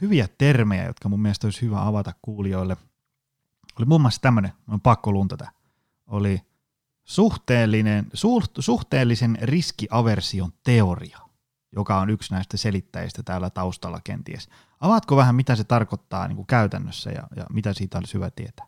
[0.00, 2.76] hyviä termejä, jotka mun mielestä olisi hyvä avata kuulijoille.
[3.78, 5.52] Oli muun muassa tämmöinen, on pakko luntata,
[6.06, 6.40] oli
[7.04, 11.27] suhteellinen, suht, suhteellisen riskiaversion teoria,
[11.76, 14.48] joka on yksi näistä selittäjistä täällä taustalla kenties.
[14.80, 18.66] Avaatko vähän, mitä se tarkoittaa niin kuin käytännössä ja, ja mitä siitä olisi hyvä tietää?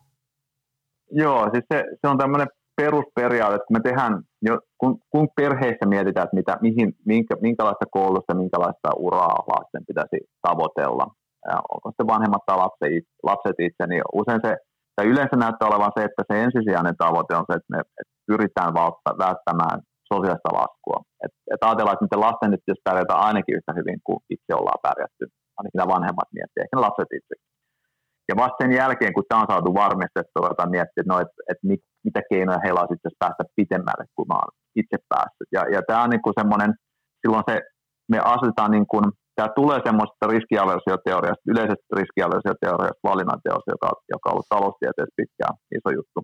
[1.11, 2.47] Joo, siis se, se on tämmöinen
[2.81, 8.35] perusperiaate, että me tehdään, jo, kun, kun perheessä mietitään, että mitä, mihin, minkä, minkälaista koulusta,
[8.35, 11.05] minkälaista uraa lasten pitäisi tavoitella,
[11.73, 14.57] onko sitten vanhemmat tai lapset, lapset itse, niin usein se,
[14.95, 17.81] tai yleensä näyttää olevan se, että se ensisijainen tavoite on se, että me
[18.27, 18.73] pyritään
[19.25, 19.79] välttämään
[20.13, 20.99] sosiaalista laskua.
[21.25, 24.85] Et, et ajatellaan, että miten lasten nyt jos pärjätään ainakin yhtä hyvin kuin itse ollaan
[24.87, 25.23] pärjätty.
[25.57, 27.35] ainakin nämä vanhemmat miettii, ehkä ne lapset itse.
[28.29, 31.65] Ja vasta sen jälkeen, kun tämä on saatu varmistettua, ruvetaan miettiä, että, no, että, että
[31.71, 34.51] mit, mitä keinoja heillä on sitten päästä pitemmälle, kuin mä oon
[34.81, 35.49] itse päässyt.
[35.57, 36.71] Ja, ja tämä on niin semmoinen,
[37.21, 37.55] silloin se,
[38.11, 39.05] me asetetaan niin kuin,
[39.35, 46.19] tämä tulee semmoisesta riskiaversioteoriasta, yleisestä riskiaversioteoriasta valinnanteosta, joka, joka on ollut taloustieteessä pitkään iso juttu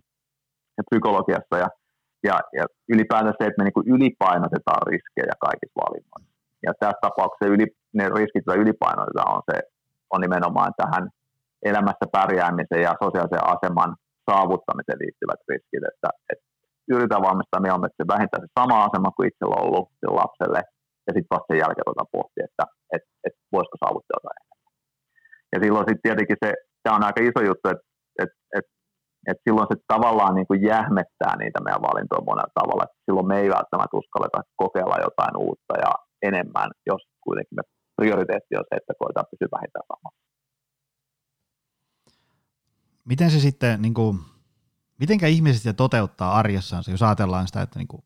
[0.78, 1.56] ja psykologiassa.
[1.64, 1.68] Ja,
[2.28, 2.64] ja, ja
[2.94, 6.32] ylipäätään se, että me niin ylipainotetaan riskejä kaikissa valinnoissa.
[6.66, 7.68] Ja tässä tapauksessa yli,
[7.98, 9.58] ne riskit, joita ylipainotetaan, on, se,
[10.14, 11.06] on nimenomaan tähän
[11.72, 13.92] elämässä pärjäämisen ja sosiaalisen aseman
[14.30, 16.46] saavuttamiseen liittyvät riskit, että, että
[16.94, 19.88] yritetään valmistaa mieluummin, että se vähintään se sama asema kuin itsellä on ollut
[20.22, 20.62] lapselle,
[21.06, 22.66] ja sitten vasta sen jälkeen otetaan pohtia, että,
[22.96, 24.42] että, että voisiko saavuttaa jotain.
[25.54, 26.50] Ja silloin sitten tietenkin se,
[26.84, 27.86] tämä on aika iso juttu, että,
[28.24, 28.72] että, että,
[29.28, 33.38] että silloin se tavallaan niin kuin jähmettää niitä meidän valintoja monella tavalla, että silloin me
[33.40, 35.92] ei välttämättä uskalleta kokeilla jotain uutta ja
[36.30, 37.64] enemmän, jos kuitenkin me
[37.96, 40.28] prioriteetti on se, että koetaan pysyä vähintään samassa.
[43.06, 44.20] Miten se sitten, niin kuin,
[45.00, 48.04] mitenkä ihmiset se toteuttaa arjessaan, jos ajatellaan sitä, että niin kuin,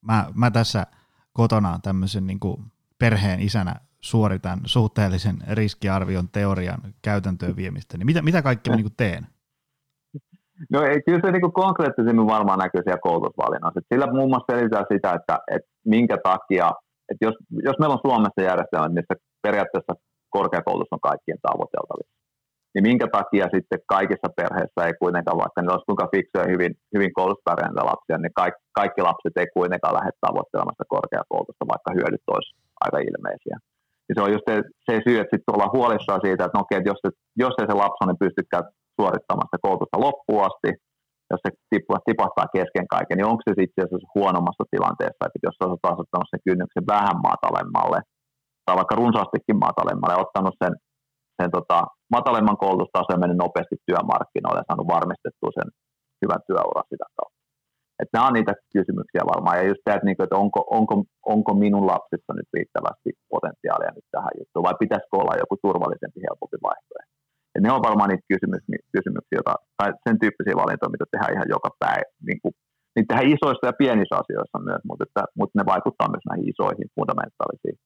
[0.00, 0.86] mä, mä tässä
[1.32, 2.64] kotona tämmöisen niin kuin
[2.98, 8.96] perheen isänä suoritan suhteellisen riskiarvion teorian käytäntöön viemistä, niin mitä, mitä kaikkea mä niin kuin
[8.96, 9.26] teen?
[10.72, 13.88] No ei, kyllä se niin konkreettisemmin varmaan näkyy siellä koulutusvalinnassa.
[13.92, 16.66] Sillä muun muassa selitetään sitä, että, että minkä takia,
[17.10, 17.36] että jos,
[17.68, 19.14] jos meillä on Suomessa järjestelmä, missä
[19.46, 19.94] periaatteessa
[20.36, 22.16] korkeakoulutus on kaikkien tavoiteltavissa,
[22.72, 27.12] niin minkä takia sitten kaikissa perheissä ei kuitenkaan, vaikka ne olisi kuinka fiksuja hyvin, hyvin
[27.16, 32.50] koulutuspärjäntä lapsia, niin kaikki, kaikki lapset ei kuitenkaan lähde tavoittelemassa korkeakoulutusta, vaikka hyödyt olisi
[32.84, 33.56] aika ilmeisiä.
[34.08, 34.54] Ja se on just se,
[34.86, 37.10] se syy, että sitten ollaan huolissaan siitä, että, no okei, että jos, se,
[37.42, 38.64] jos ei se lapsi pystykään
[38.98, 40.70] suorittamaan sitä koulutusta loppuun asti,
[41.30, 41.50] jos se
[42.08, 46.44] tipahtaa kesken kaiken, niin onko se itse asiassa huonommassa tilanteessa, että jos olet asettanut sen
[46.46, 47.98] kynnyksen vähän matalemmalle,
[48.64, 50.74] tai vaikka runsaastikin matalemmalle, ja ottanut sen
[51.40, 51.78] sen tota,
[52.14, 55.68] matalemman koulutustason mennyt nopeasti työmarkkinoille ja saanut varmistettua sen
[56.22, 57.40] hyvän työuran sitä kautta.
[58.00, 59.56] Et nämä on niitä kysymyksiä varmaan.
[59.58, 60.94] Ja just tämä, että, niinku, että onko, onko,
[61.34, 66.58] onko minun lapsissa nyt riittävästi potentiaalia nyt tähän juttuun, vai pitäisikö olla joku turvallisempi, helpompi
[66.68, 67.15] vaihtoehto.
[67.56, 71.52] Et ne on varmaan niitä kysymyksiä, kysymyksiä jota, tai sen tyyppisiä valintoja, mitä tehdään ihan
[71.56, 72.10] joka päivä.
[72.28, 72.52] Niin kuin,
[72.94, 76.88] niitä tehdään isoissa ja pienissä asioissa myös, mutta, että, mutta ne vaikuttaa myös näihin isoihin
[76.96, 77.76] fundamentaalisiin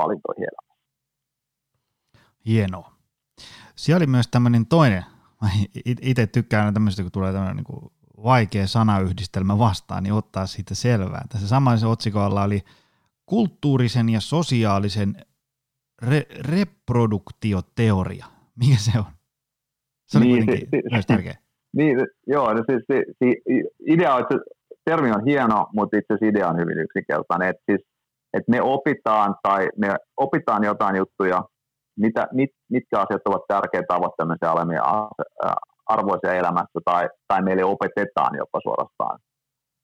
[0.00, 0.74] valintoihin elämässä.
[2.46, 2.88] Hienoa.
[3.76, 5.04] Siellä oli myös tämmöinen toinen,
[5.84, 7.90] itse tykkään tämmöistä, kun tulee tämmöinen niin
[8.22, 11.24] vaikea sanayhdistelmä vastaan, niin ottaa siitä selvää.
[11.28, 12.60] Tässä samassa otsikolla oli
[13.26, 15.14] kulttuurisen ja sosiaalisen
[16.04, 18.33] re- reproduktioteoria.
[18.58, 19.04] Mikä se on?
[20.06, 21.34] Se oli niin, kuitenkin si, myös tärkeä.
[21.76, 23.42] Niin, joo, no siis, si, si,
[23.86, 24.34] idea on, että
[24.84, 27.48] termi on hieno, mutta itse asiassa idea on hyvin yksinkertainen.
[27.48, 27.80] Että siis,
[28.34, 31.42] että me opitaan tai me opitaan jotain juttuja
[31.96, 34.82] mitä, mit, mitkä asiat ovat tärkeitä tavoittelemisen alemia
[35.86, 39.18] arvoisia elämässä tai, tai meille opetetaan jopa suorastaan,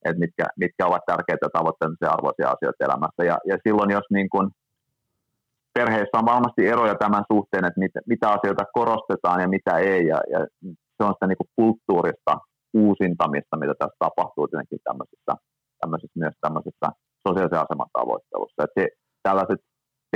[0.04, 3.22] että mitkä, mitkä ovat tärkeitä tavoittelemisen arvoisia asioita elämässä.
[3.24, 4.50] Ja, ja silloin, jos niin kun
[5.78, 10.20] perheessä on varmasti eroja tämän suhteen, että mit, mitä asioita korostetaan ja mitä ei, ja,
[10.32, 10.40] ja
[10.96, 12.32] se on sitä niin kulttuurista
[12.74, 15.32] uusintamista, mitä tässä tapahtuu tietenkin tämmöisessä,
[15.80, 16.86] tämmöisessä myös tämmöisessä
[17.28, 18.64] sosiaalisen aseman tavoittelussa.
[18.64, 18.84] Että se,
[19.26, 19.60] tällaiset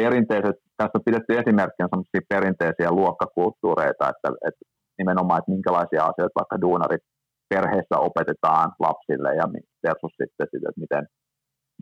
[0.00, 4.64] perinteiset, tässä on pidetty esimerkkinä sellaisia perinteisiä luokkakulttuureita, että, että
[4.98, 7.04] nimenomaan, että minkälaisia asioita vaikka duunarit
[7.52, 9.46] perheessä opetetaan lapsille ja
[9.84, 11.04] versus sitten, että miten,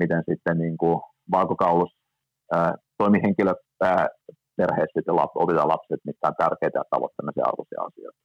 [0.01, 1.01] miten sitten niin kuin
[1.37, 1.93] valkokaulus
[2.53, 4.09] ää, toimihenkilö ää,
[4.57, 8.21] perheessä sitten lap, opetetaan lapset, mitkä on tärkeitä ja tavoittamisen arvoisia asioita.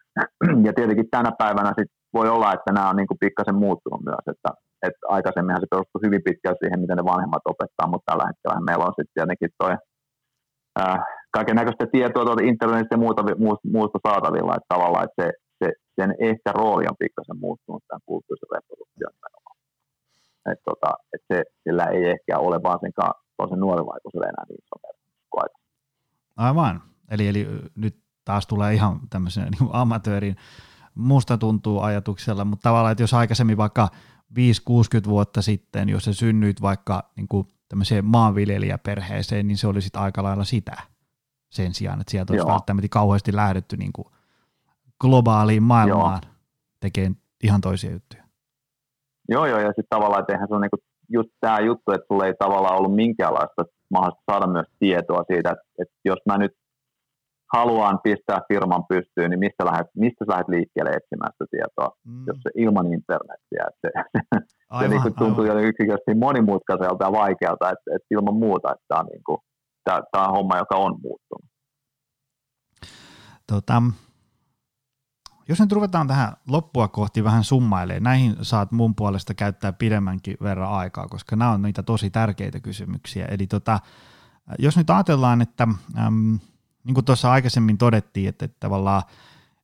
[0.66, 4.24] Ja tietenkin tänä päivänä sit voi olla, että nämä on niin kuin pikkasen muuttunut myös,
[4.32, 4.50] että
[4.86, 8.84] että aikaisemminhan se perustui hyvin pitkään siihen, miten ne vanhemmat opettaa, mutta tällä hetkellä meillä
[8.88, 9.72] on sitten tietenkin toi
[11.36, 13.22] kaiken näköistä tietoa tuolta internetistä ja muuta,
[13.76, 15.28] muusta saatavilla, että tavallaan että se,
[15.60, 19.12] se, sen ehkä rooli on pikkasen muuttunut tämän kulttuurisen reproduktion
[20.50, 20.90] että tota,
[21.28, 22.78] se, sillä ei ehkä ole vaan
[23.48, 25.62] sen, sen nuoren vaikutuselle enää niin merkitys
[26.36, 26.82] Aivan.
[27.10, 30.36] Eli, eli nyt taas tulee ihan tämmöisen niin amatöörin
[30.94, 33.88] musta tuntuu ajatuksella, mutta tavallaan, että jos aikaisemmin vaikka
[35.04, 40.02] 5-60 vuotta sitten, jos se synnyit vaikka niin kuin tämmöiseen maanviljelijäperheeseen, niin se oli sitten
[40.02, 40.76] aika lailla sitä
[41.50, 44.06] sen sijaan, että sieltä olisi välttämättä kauheasti lähdetty niin kuin
[45.00, 46.32] globaaliin maailmaan joo.
[46.80, 48.22] tekemään ihan toisia juttuja.
[49.28, 50.82] Joo, joo, ja sitten tavallaan, että eihän se on niin kuin
[51.12, 55.64] just tämä juttu, että sulla ei tavallaan ollut minkäänlaista mahdollista saada myös tietoa siitä, että,
[55.82, 56.52] että jos mä nyt
[57.52, 62.24] haluan pistää firman pystyyn, niin mistä lähdet, mistä lähdet liikkeelle etsimään sitä tietoa, mm.
[62.26, 63.62] jos se ilman internetiä.
[63.68, 63.90] Että se,
[64.70, 68.84] aivan, se niin kuin tuntuu jo yksinkertaisesti monimutkaiselta ja vaikealta, että, että ilman muuta, että
[68.88, 69.38] tämä on, niin kuin,
[69.84, 71.48] tämä, tämä on homma, joka on muuttunut.
[73.46, 73.82] Tota,
[75.52, 80.72] jos nyt ruvetaan tähän loppua kohti vähän summailemaan, näihin saat mun puolesta käyttää pidemmänkin verran
[80.72, 83.24] aikaa, koska nämä on niitä tosi tärkeitä kysymyksiä.
[83.24, 83.80] Eli tota,
[84.58, 85.68] jos nyt ajatellaan, että
[86.06, 86.38] äm,
[86.84, 89.02] niin kuin tuossa aikaisemmin todettiin, että, että tavallaan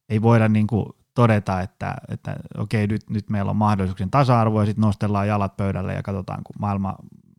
[0.09, 4.67] ei voida niin kuin todeta, että, että okei, nyt, nyt meillä on mahdollisuuksien tasa-arvo ja
[4.67, 6.97] sitten nostellaan jalat pöydälle ja katsotaan, kun maailma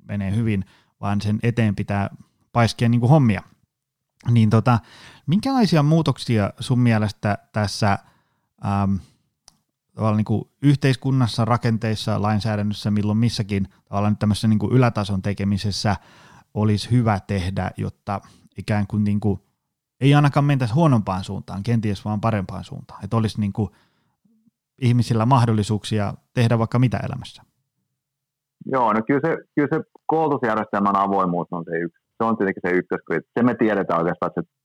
[0.08, 0.66] menee hyvin,
[1.02, 2.10] vaan sen eteen pitää
[2.52, 3.42] paiskia niin kuin hommia.
[4.32, 4.80] Niin tota,
[5.28, 8.00] minkälaisia muutoksia sun mielestä tässä
[8.66, 8.96] ähm,
[9.96, 15.96] tavallaan niin kuin yhteiskunnassa, rakenteissa, lainsäädännössä, milloin missäkin tavallaan nyt tämmöisessä niin kuin ylätason tekemisessä
[16.54, 18.22] olisi hyvä tehdä, jotta
[18.58, 19.40] ikään kuin, niin kuin
[20.02, 23.70] ei ainakaan mentäisi huonompaan suuntaan, kenties vaan parempaan suuntaan, että olisi niin kuin
[24.82, 27.44] ihmisillä mahdollisuuksia tehdä vaikka mitä elämässä.
[28.66, 32.78] Joo, no kyllä se, kyllä se koulutusjärjestelmän avoimuus on se yksi, se on tietenkin se
[32.78, 33.32] ykköskriittinen.
[33.40, 34.59] Se me tiedetään oikeastaan, että se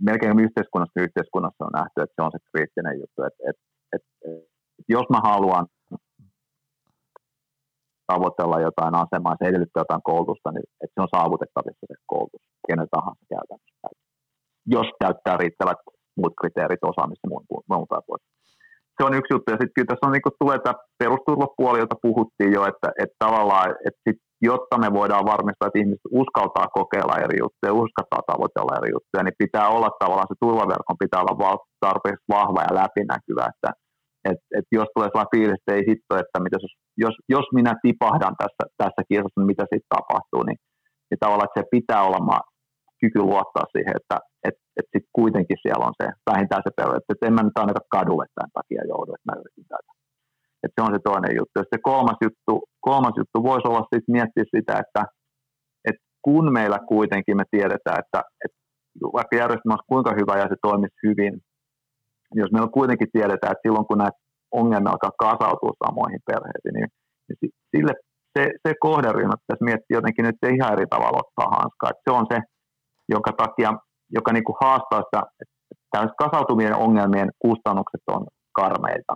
[0.00, 3.64] melkein yhteiskunnassa yhteiskunnassa on nähty, että se on se kriittinen juttu, että, että,
[3.94, 4.10] että,
[4.78, 5.66] että jos mä haluan
[8.12, 12.88] tavoitella jotain asemaa, se edellyttää jotain koulutusta, niin että se on saavutettavissa se koulutus, kenen
[12.90, 13.88] tahansa käytännössä.
[14.74, 15.78] Jos käyttää riittävät
[16.18, 18.18] muut kriteerit osaamista muun, muun.
[18.96, 22.52] Se on yksi juttu, ja sitten kyllä tässä on, niin tulee tämä perusturvapuoli, jota puhuttiin
[22.56, 27.36] jo, että, että tavallaan, että sit, jotta me voidaan varmistaa, että ihmiset uskaltaa kokeilla eri
[27.42, 32.60] juttuja, uskaltaa tavoitella eri juttuja, niin pitää olla tavallaan se turvaverkon pitää olla tarpeeksi vahva
[32.68, 33.70] ja läpinäkyvä, että
[34.30, 36.74] et, et jos tulee sellainen fiilis, että ei hitto, että mitä, jos,
[37.04, 40.58] jos, jos minä tipahdan tässä, tässä kiesassa, niin mitä sitten tapahtuu, niin,
[41.08, 42.20] niin tavallaan että se pitää olla
[43.00, 44.16] kyky luottaa siihen, että
[44.48, 47.58] et, et sit kuitenkin siellä on se vähintään se pelko, että et en mä nyt
[47.62, 49.92] ainakaan kadulle tämän takia joudu, että mä yritin tätä.
[50.64, 51.54] Et se on se toinen juttu.
[51.60, 52.52] Ja se kolmas juttu,
[52.88, 55.02] kolmas juttu voisi olla sitten miettiä sitä, että
[55.88, 58.58] et kun meillä kuitenkin me tiedetään, että, että
[59.16, 61.34] vaikka järjestelmä olisi kuinka hyvä ja se toimisi hyvin,
[62.40, 64.18] jos meillä kuitenkin tiedetään, että silloin kun näitä
[64.60, 66.90] ongelmia alkaa kasautua samoihin perheisiin, niin,
[67.28, 67.94] niin sille
[68.34, 71.90] se, se kohderyhmä pitäisi miettiä jotenkin nyt ihan eri tavalla ottaa hanskaa.
[71.90, 72.38] Että se on se,
[73.14, 73.70] jonka takia,
[74.16, 79.14] joka niin kuin haastaa sitä, että kasautuvien ongelmien kustannukset on karmeita.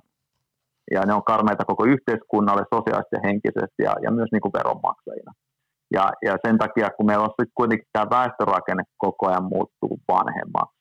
[0.95, 5.33] Ja ne on karmeita koko yhteiskunnalle sosiaalisesti ja henkisesti ja, ja myös niin kuin veronmaksajina.
[5.97, 10.79] Ja, ja sen takia, kun meillä on sitten kuitenkin tämä väestörakenne koko ajan muuttuu vanhemmaksi,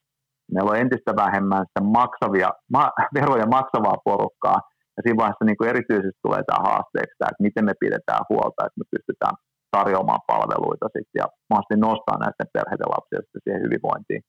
[0.54, 2.84] meillä on entistä vähemmän sitä maksavia, ma,
[3.14, 4.60] veroja maksavaa porukkaa,
[4.96, 8.80] ja siinä vaiheessa niin kuin erityisesti tulee tämä haasteeksi, että miten me pidetään huolta, että
[8.82, 9.36] me pystytään
[9.78, 14.22] tarjoamaan palveluita sitten ja mahdollisesti nostaa näiden perheiden lapsia siihen hyvinvointiin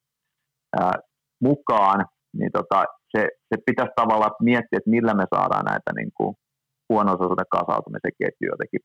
[0.80, 0.94] ää,
[1.48, 1.98] mukaan,
[2.38, 2.78] niin tota,
[3.12, 6.32] se, se pitäisi tavallaan miettiä, että millä me saadaan näitä niin kuin
[6.88, 8.82] huono-osaisuuden kasautumisen ketjuja jotenkin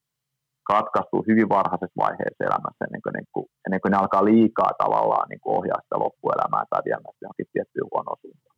[0.74, 5.28] katkaistuu hyvin varhaisessa vaiheessa elämässä, ennen kuin, niin kuin, ennen kuin ne alkaa liikaa tavallaan
[5.30, 8.58] niin kuin ohjaa sitä loppuelämää tai viemään johonkin tiettyyn huonoon suuntaan.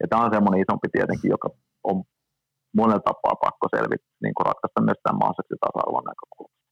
[0.00, 1.48] Ja tämä on semmoinen isompi tietenkin, joka
[1.90, 1.96] on
[2.78, 6.66] monella tapaa pakko selvittää, niin kuin ratkaista myös tämän mahdolliseksi tasa-arvon näkökulmasta.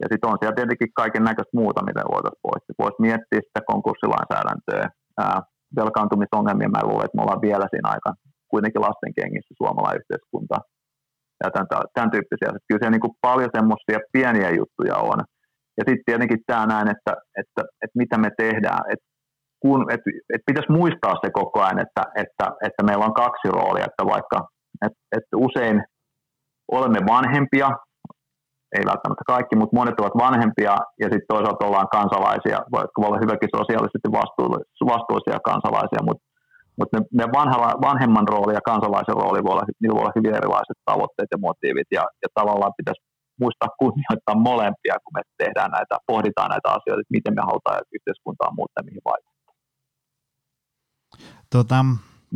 [0.00, 2.80] Ja sitten on siellä tietenkin kaiken näköistä muuta, mitä voitaisiin poistaa.
[2.82, 4.84] Voisi miettiä sitä konkurssilainsäädäntöä,
[5.24, 5.38] ää,
[5.80, 6.68] velkaantumisongelmia.
[6.68, 8.10] Mä luulen, että me ollaan vielä siinä aika
[8.52, 10.56] kuitenkin lasten kengissä suomalainen yhteiskunta
[11.42, 12.48] ja tämän, tämän tyyppisiä.
[12.48, 15.18] Että kyllä siellä niin kuin paljon semmoisia pieniä juttuja on.
[15.78, 18.82] Ja sitten tietenkin tämä näin, että, että, että mitä me tehdään.
[18.92, 19.06] Että
[19.62, 23.88] kun, että, että pitäisi muistaa se koko ajan, että, että, että meillä on kaksi roolia,
[23.90, 24.38] että vaikka
[24.86, 25.76] että, että usein
[26.76, 27.68] olemme vanhempia,
[28.76, 33.24] ei välttämättä kaikki, mutta monet ovat vanhempia ja sitten toisaalta ollaan kansalaisia, jotka voi olla
[33.24, 34.08] hyväkin sosiaalisesti
[34.92, 36.24] vastuullisia kansalaisia, mutta
[36.78, 40.34] mutta ne, ne vanhalla, vanhemman rooli ja kansalaisen rooli voi olla, niillä voi olla hyvin
[40.38, 43.02] erilaiset tavoitteet ja motiivit ja, ja tavallaan pitäisi
[43.42, 48.56] muistaa kunnioittaa molempia, kun me tehdään näitä, pohditaan näitä asioita, että miten me halutaan yhteiskuntaa
[48.58, 49.54] muuttaa, mihin vaikuttaa.
[51.54, 51.78] Tota,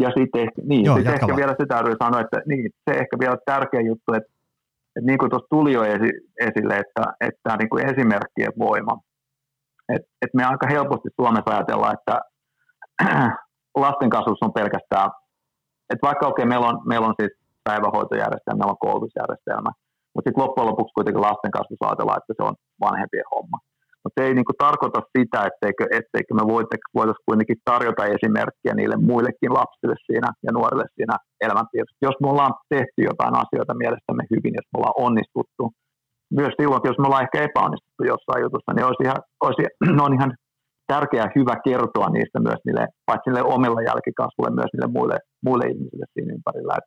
[0.03, 3.15] ja sitten ehkä, niin, joo, sit ehkä vielä sitä täytyy sanoa, että niin, se ehkä
[3.23, 4.33] vielä tärkeä juttu, että,
[4.97, 8.95] että niin kuin tuossa tuli jo esi, esille, että, että niin kuin esimerkkien voima.
[9.95, 12.17] että että me aika helposti Suomessa ajatellaan, että
[13.85, 15.11] lasten kasvus on pelkästään,
[15.91, 17.33] että vaikka okei, okay, meillä, on, meillä on siis
[17.65, 19.71] päivähoitojärjestelmä, meillä on koulutusjärjestelmä,
[20.15, 22.55] mutta sitten loppujen lopuksi kuitenkin lasten kasvus ajatellaan, että se on
[22.87, 23.59] vanhempien homma.
[24.07, 29.53] Mutta se ei niinku tarkoita sitä, etteikö, etteikö me voitaisiin kuitenkin tarjota esimerkkiä niille muillekin
[29.61, 32.07] lapsille siinä ja nuorille siinä elämänpiirissä.
[32.09, 35.65] Jos me ollaan tehty jotain asioita mielestämme hyvin, jos me ollaan onnistuttu,
[36.39, 39.63] myös silloin, jos me ollaan ehkä epäonnistuttu jossain jutussa, niin olisi ihan, olisi,
[40.07, 40.33] on ihan
[40.93, 46.07] tärkeää hyvä kertoa niistä myös niille, paitsi niille omilla jälkikasvulle, myös niille muille, muille ihmisille
[46.13, 46.75] siinä ympärillä.
[46.81, 46.87] Et,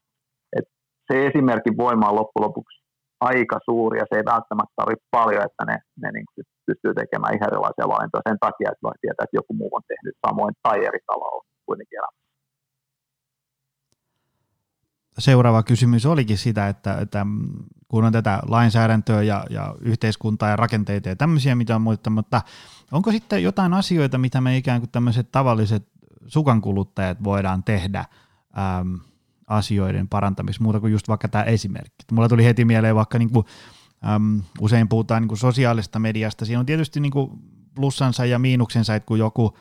[0.57, 0.67] et
[1.07, 2.79] se esimerkin voima on loppujen lopuksi
[3.31, 6.25] aika suuri ja se ei välttämättä tarvitse paljon, että ne, ne niin
[6.69, 10.15] pystyy tekemään ihan erilaisia valintoja sen takia, että voi tietää, että joku muu on tehnyt
[10.25, 12.19] samoin tai eri tavalla elämässä.
[15.19, 17.25] Seuraava kysymys olikin sitä, että, että
[17.87, 22.41] kun on tätä lainsäädäntöä ja, ja yhteiskuntaa ja rakenteita ja tämmöisiä, mitä on muuttaa, mutta
[22.91, 25.83] onko sitten jotain asioita, mitä me ikään kuin tämmöiset tavalliset
[26.27, 28.99] sukankuluttajat voidaan tehdä äm,
[29.47, 32.05] asioiden parantamista, muuta kuin just vaikka tämä esimerkki.
[32.11, 33.45] Mulla tuli heti mieleen vaikka niin kuin,
[34.15, 37.31] äm, usein puhutaan niin sosiaalista mediasta, siinä on tietysti niin kuin
[37.75, 39.57] plussansa ja miinuksensa, että kun joku,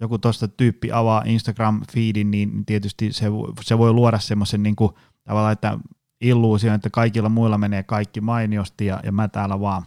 [0.00, 3.26] joku tuosta tyyppi avaa Instagram-feedin, niin tietysti se,
[3.60, 4.76] se voi luoda semmoisen niin
[5.24, 5.78] tavallaan, että
[6.20, 9.82] illuusio, että kaikilla muilla menee kaikki mainiosti ja, ja mä täällä vaan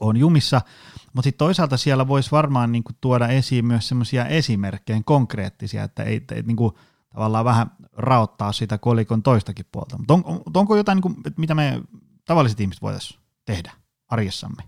[0.00, 0.60] on jumissa,
[1.12, 6.24] mutta sitten toisaalta siellä voisi varmaan niinku tuoda esiin myös semmoisia esimerkkejä konkreettisia, että ei,
[6.32, 6.78] ei niinku,
[7.14, 9.98] tavallaan vähän raottaa sitä kolikon toistakin puolta.
[9.98, 11.82] Mutta on, on, onko jotain, niinku, mitä me
[12.28, 13.70] tavalliset ihmiset voitaisiin tehdä
[14.10, 14.62] arjessamme?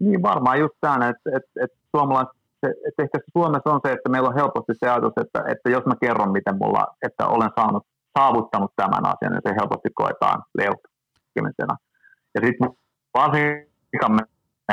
[0.00, 2.44] Niin varmaan just tämä, että, että, että suomalaiset
[2.88, 6.02] että ehkä Suomessa on se, että meillä on helposti se ajatus, että, että jos mä
[6.04, 7.84] kerron, miten mulla, että olen saanut,
[8.18, 11.74] saavuttanut tämän asian, niin se helposti koetaan leuhkimisena.
[12.34, 12.68] Ja sitten
[13.18, 14.22] varsinkin me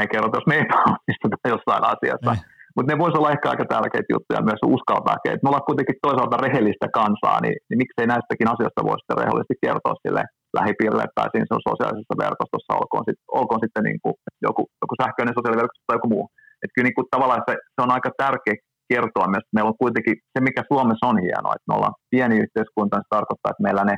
[0.01, 2.31] ei kerrota, jos me epäonnistutaan jossain asiassa.
[2.31, 2.41] Eh.
[2.75, 5.15] Mutta ne voisi olla ehkä aika tärkeitä juttuja myös uskaltaa.
[5.33, 10.01] Et me ollaan kuitenkin toisaalta rehellistä kansaa, niin, niin miksei näistäkin asioista voisi rehellisesti kertoa
[10.03, 10.23] sille
[10.59, 14.15] lähipiirille tai siinä sosiaalisessa verkostossa, olkoon, sit, olkoon sitten niin kuin
[14.47, 16.25] joku, joku sähköinen sosiaaliverkosto tai joku muu.
[16.61, 18.55] Että kyllä niin kuin tavallaan se, se, on aika tärkeä
[18.93, 22.35] kertoa myös, että meillä on kuitenkin se, mikä Suomessa on hienoa, että me ollaan pieni
[22.43, 23.95] yhteiskunta, niin se tarkoittaa, että meillä ne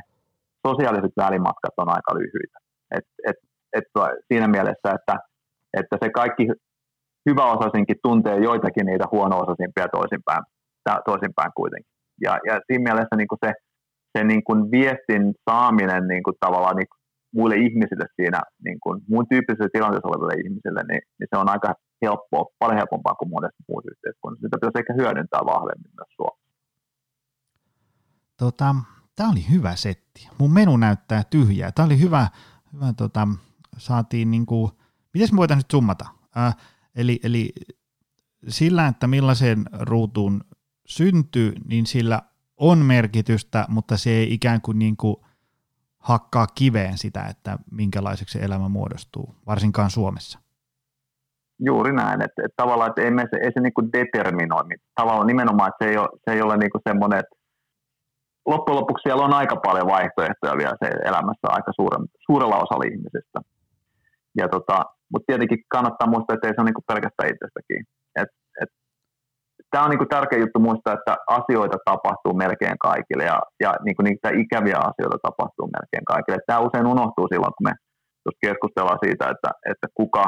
[0.68, 2.58] sosiaaliset välimatkat on aika lyhyitä.
[2.96, 3.38] Et, et,
[3.76, 3.86] et
[4.30, 5.14] siinä mielessä, että
[5.80, 6.44] että se kaikki
[7.28, 10.42] hyväosaisinkin tuntee joitakin niitä huono-osaisimpia toisinpäin,
[11.10, 11.92] toisinpäin kuitenkin.
[12.24, 13.52] Ja, ja siinä mielessä niin kuin se,
[14.18, 16.86] se niin kuin viestin saaminen niin kuin tavallaan niin
[17.34, 21.74] muille ihmisille siinä, niin kuin muun tyyppisessä tilanteessa oleville ihmisille, niin, niin se on aika
[22.04, 24.46] helppoa, paljon helpompaa kuin monessa muussa yhteiskunnassa.
[24.46, 26.50] Sitä pitäisi ehkä hyödyntää vahvemmin myös Suomessa.
[28.38, 28.74] Tota,
[29.16, 30.28] tämä oli hyvä setti.
[30.38, 31.72] Mun menu näyttää tyhjää.
[31.72, 32.26] Tämä oli hyvä,
[32.72, 33.28] hyvä tota,
[33.78, 34.70] saatiin niin kuin
[35.14, 36.06] Miten me voitaisiin nyt summata?
[36.36, 36.56] Äh,
[36.96, 37.52] eli, eli
[38.48, 40.44] sillä, että millaiseen ruutuun
[40.86, 42.22] syntyy, niin sillä
[42.56, 45.16] on merkitystä, mutta se ei ikään kuin, niin kuin
[45.98, 50.38] hakkaa kiveen sitä, että minkälaiseksi se elämä muodostuu, varsinkaan Suomessa.
[51.58, 54.64] Juuri näin, että, että tavallaan että ei, me se, ei se niin kuin determinoi.
[54.94, 57.36] Tavallaan nimenomaan, että se ei ole, se ei ole niin kuin semmoinen, että
[58.46, 63.38] loppujen lopuksi siellä on aika paljon vaihtoehtoja vielä se elämässä aika suuren, suurella osalla ihmisistä.
[64.36, 67.84] Ja tota, mutta tietenkin kannattaa muistaa, että ei se ole niinku pelkästään itsestäkin.
[69.74, 73.70] Et, et, Tämä on niinku tärkeä juttu muistaa, että asioita tapahtuu melkein kaikille ja, ja
[73.84, 76.38] niinku niitä ikäviä asioita tapahtuu melkein kaikille.
[76.46, 77.74] Tämä usein unohtuu silloin, kun me
[78.46, 80.24] keskustellaan siitä, että, että kuka,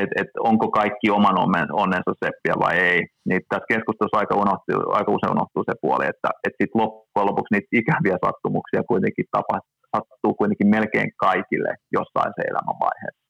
[0.00, 1.38] et, et onko kaikki oman
[1.82, 3.00] onnensa seppiä vai ei.
[3.28, 7.52] Niin tässä keskustelussa aika, unohtuu, aika usein unohtuu se puoli, että, että sit loppujen lopuksi
[7.54, 13.22] niitä ikäviä sattumuksia kuitenkin tapahtuu sattuu kuitenkin melkein kaikille jossain se elämänvaiheessa.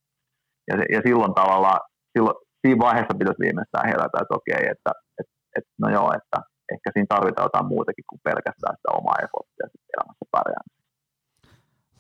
[0.69, 1.81] Ja, se, ja silloin tavallaan,
[2.13, 4.91] silloin, siinä vaiheessa pitäisi viimeistään herätä, että okei, että,
[5.21, 6.39] että, että no joo, että
[6.75, 10.85] ehkä siinä tarvitaan jotain muutakin kuin pelkästään sitä omaa efforttia elämässä pärjäämistä.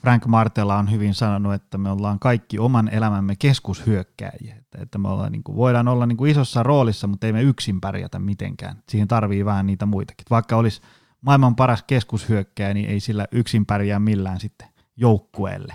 [0.02, 5.08] Frank Martella on hyvin sanonut, että me ollaan kaikki oman elämämme keskushyökkääjiä, että, että me
[5.08, 8.76] ollaan, niin kuin, voidaan olla niin kuin isossa roolissa, mutta ei me yksin pärjätä mitenkään.
[8.88, 10.26] Siihen tarvii vähän niitä muitakin.
[10.30, 10.82] Vaikka olisi
[11.20, 15.74] maailman paras keskushyökkääjä, niin ei sillä yksin pärjää millään sitten joukkueelle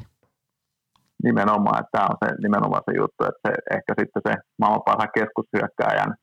[1.24, 5.16] nimenomaan, että tämä on se, nimenomaan se juttu, että se, ehkä sitten se maailman parhaan
[5.20, 6.14] keskushyökkääjän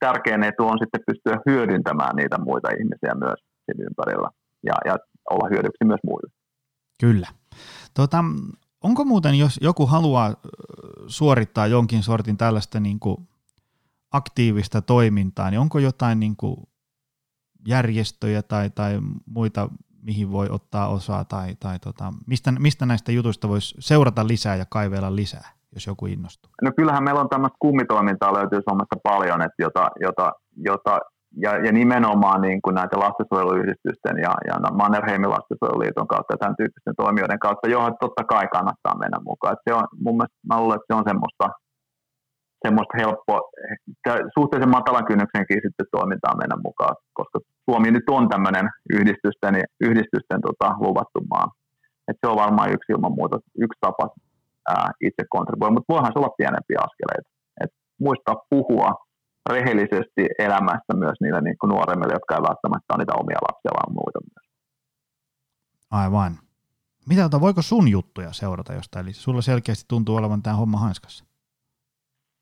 [0.00, 4.28] tärkein etu on sitten pystyä hyödyntämään niitä muita ihmisiä myös siinä ympärillä
[4.62, 4.96] ja, ja
[5.30, 6.30] olla hyödyksi myös muille.
[7.00, 7.28] Kyllä.
[7.94, 8.24] Tota,
[8.82, 10.34] onko muuten, jos joku haluaa
[11.06, 13.16] suorittaa jonkin sortin tällaista niin kuin
[14.12, 16.56] aktiivista toimintaa, niin onko jotain niin kuin
[17.68, 19.68] järjestöjä tai, tai muita
[20.06, 24.64] mihin voi ottaa osaa tai, tai tota, mistä, mistä näistä jutuista voisi seurata lisää ja
[24.68, 26.50] kaivella lisää, jos joku innostuu?
[26.62, 30.98] No kyllähän meillä on tämmöistä kummitoimintaa löytyy Suomesta paljon, että jota, jota, jota
[31.44, 36.96] ja, ja nimenomaan niin kuin näitä lastensuojeluyhdistysten ja, ja Mannerheimin lastensuojeluliiton kautta ja tämän tyyppisten
[37.02, 39.52] toimijoiden kautta, johon totta kai kannattaa mennä mukaan.
[39.52, 41.46] Että se on, mun mielestä mä luulen, että se on semmoista,
[42.64, 43.40] semmoista helppoa,
[44.36, 47.35] suhteellisen matalan kynnyksenkin sitten toimintaa mennä mukaan, koska
[47.70, 51.46] Suomi nyt on tämmöinen yhdistysten, yhdistysten tota, luvattu maa.
[52.08, 54.04] Et se on varmaan yksi ilman muuta, yksi tapa
[54.68, 57.28] ää, itse kontribuoida, mutta voihan se olla pienempiä askeleita.
[57.62, 58.90] Et muistaa puhua
[59.50, 63.94] rehellisesti elämästä myös niille niin kuin nuoremmille, jotka ei välttämättä ole niitä omia lapsia, vaan
[64.00, 64.46] muita myös.
[65.90, 66.32] Aivan.
[67.08, 69.06] Mitä, tota, voiko sun juttuja seurata jostain?
[69.06, 71.24] Eli sulla selkeästi tuntuu olevan tämä homma hanskassa.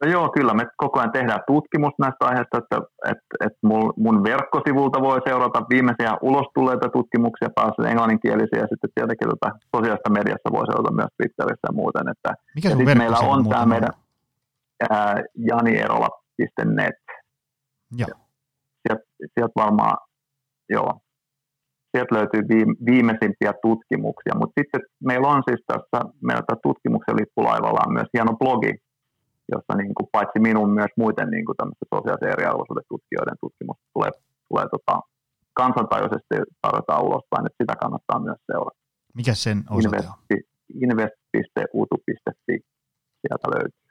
[0.01, 2.76] No joo, kyllä me koko ajan tehdään tutkimus näistä aiheista, että,
[3.12, 8.90] että, että mun, mun verkkosivulta voi seurata viimeisiä ulos tulleita tutkimuksia, taas englanninkielisiä, ja sitten
[8.95, 12.07] tietenkin tuota, sosiaalista mediassa voi seurata myös Twitterissä ja muuten.
[12.12, 13.95] Että, Mikä ja sitten meillä on tämä meidän
[14.90, 15.14] ää,
[15.51, 17.01] janierola.net.
[18.01, 18.14] Joo.
[18.82, 19.97] Sieltä sielt varmaan,
[20.68, 20.90] joo,
[21.92, 27.80] sieltä löytyy viime, viimeisimpiä tutkimuksia, mutta sitten meillä on siis tässä, meillä tässä tutkimuksen lippulaivalla
[27.86, 28.72] on myös hieno blogi,
[29.53, 31.57] jossa niin kuin paitsi minun myös muiden niin kuin
[31.95, 34.11] sosiaalisen eriarvoisuuden tutkijoiden tutkimus tulee,
[34.49, 35.01] tulee tota,
[35.55, 38.78] kansantajuisesti tarjotaan ulospäin, että sitä kannattaa myös seurata.
[39.14, 40.38] Mikä sen osoite on?
[40.82, 42.55] Invest, invest.utu.fi
[43.20, 43.84] sieltä löytyy.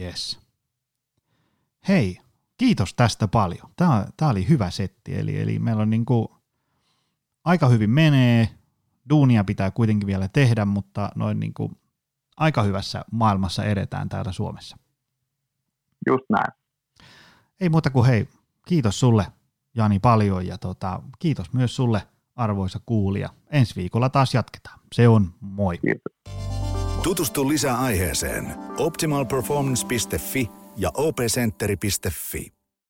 [0.00, 0.40] Yes.
[1.88, 2.18] Hei,
[2.58, 3.70] kiitos tästä paljon.
[3.76, 6.28] Tämä, tämä oli hyvä setti, eli, eli meillä on niin kuin,
[7.44, 8.48] aika hyvin menee,
[9.10, 11.76] duunia pitää kuitenkin vielä tehdä, mutta noin niin kuin,
[12.36, 14.76] aika hyvässä maailmassa edetään täällä Suomessa.
[16.06, 16.52] Just näin.
[17.60, 18.28] Ei muuta kuin hei,
[18.66, 19.26] kiitos sulle
[19.74, 22.02] Jani paljon ja tota, kiitos myös sulle
[22.36, 23.28] arvoisa kuulija.
[23.50, 24.80] Ensi viikolla taas jatketaan.
[24.92, 25.78] Se on moi.
[25.78, 26.12] Kiitos.
[27.02, 32.55] Tutustu lisää aiheeseen optimalperformance.fi ja opcenteri.fi.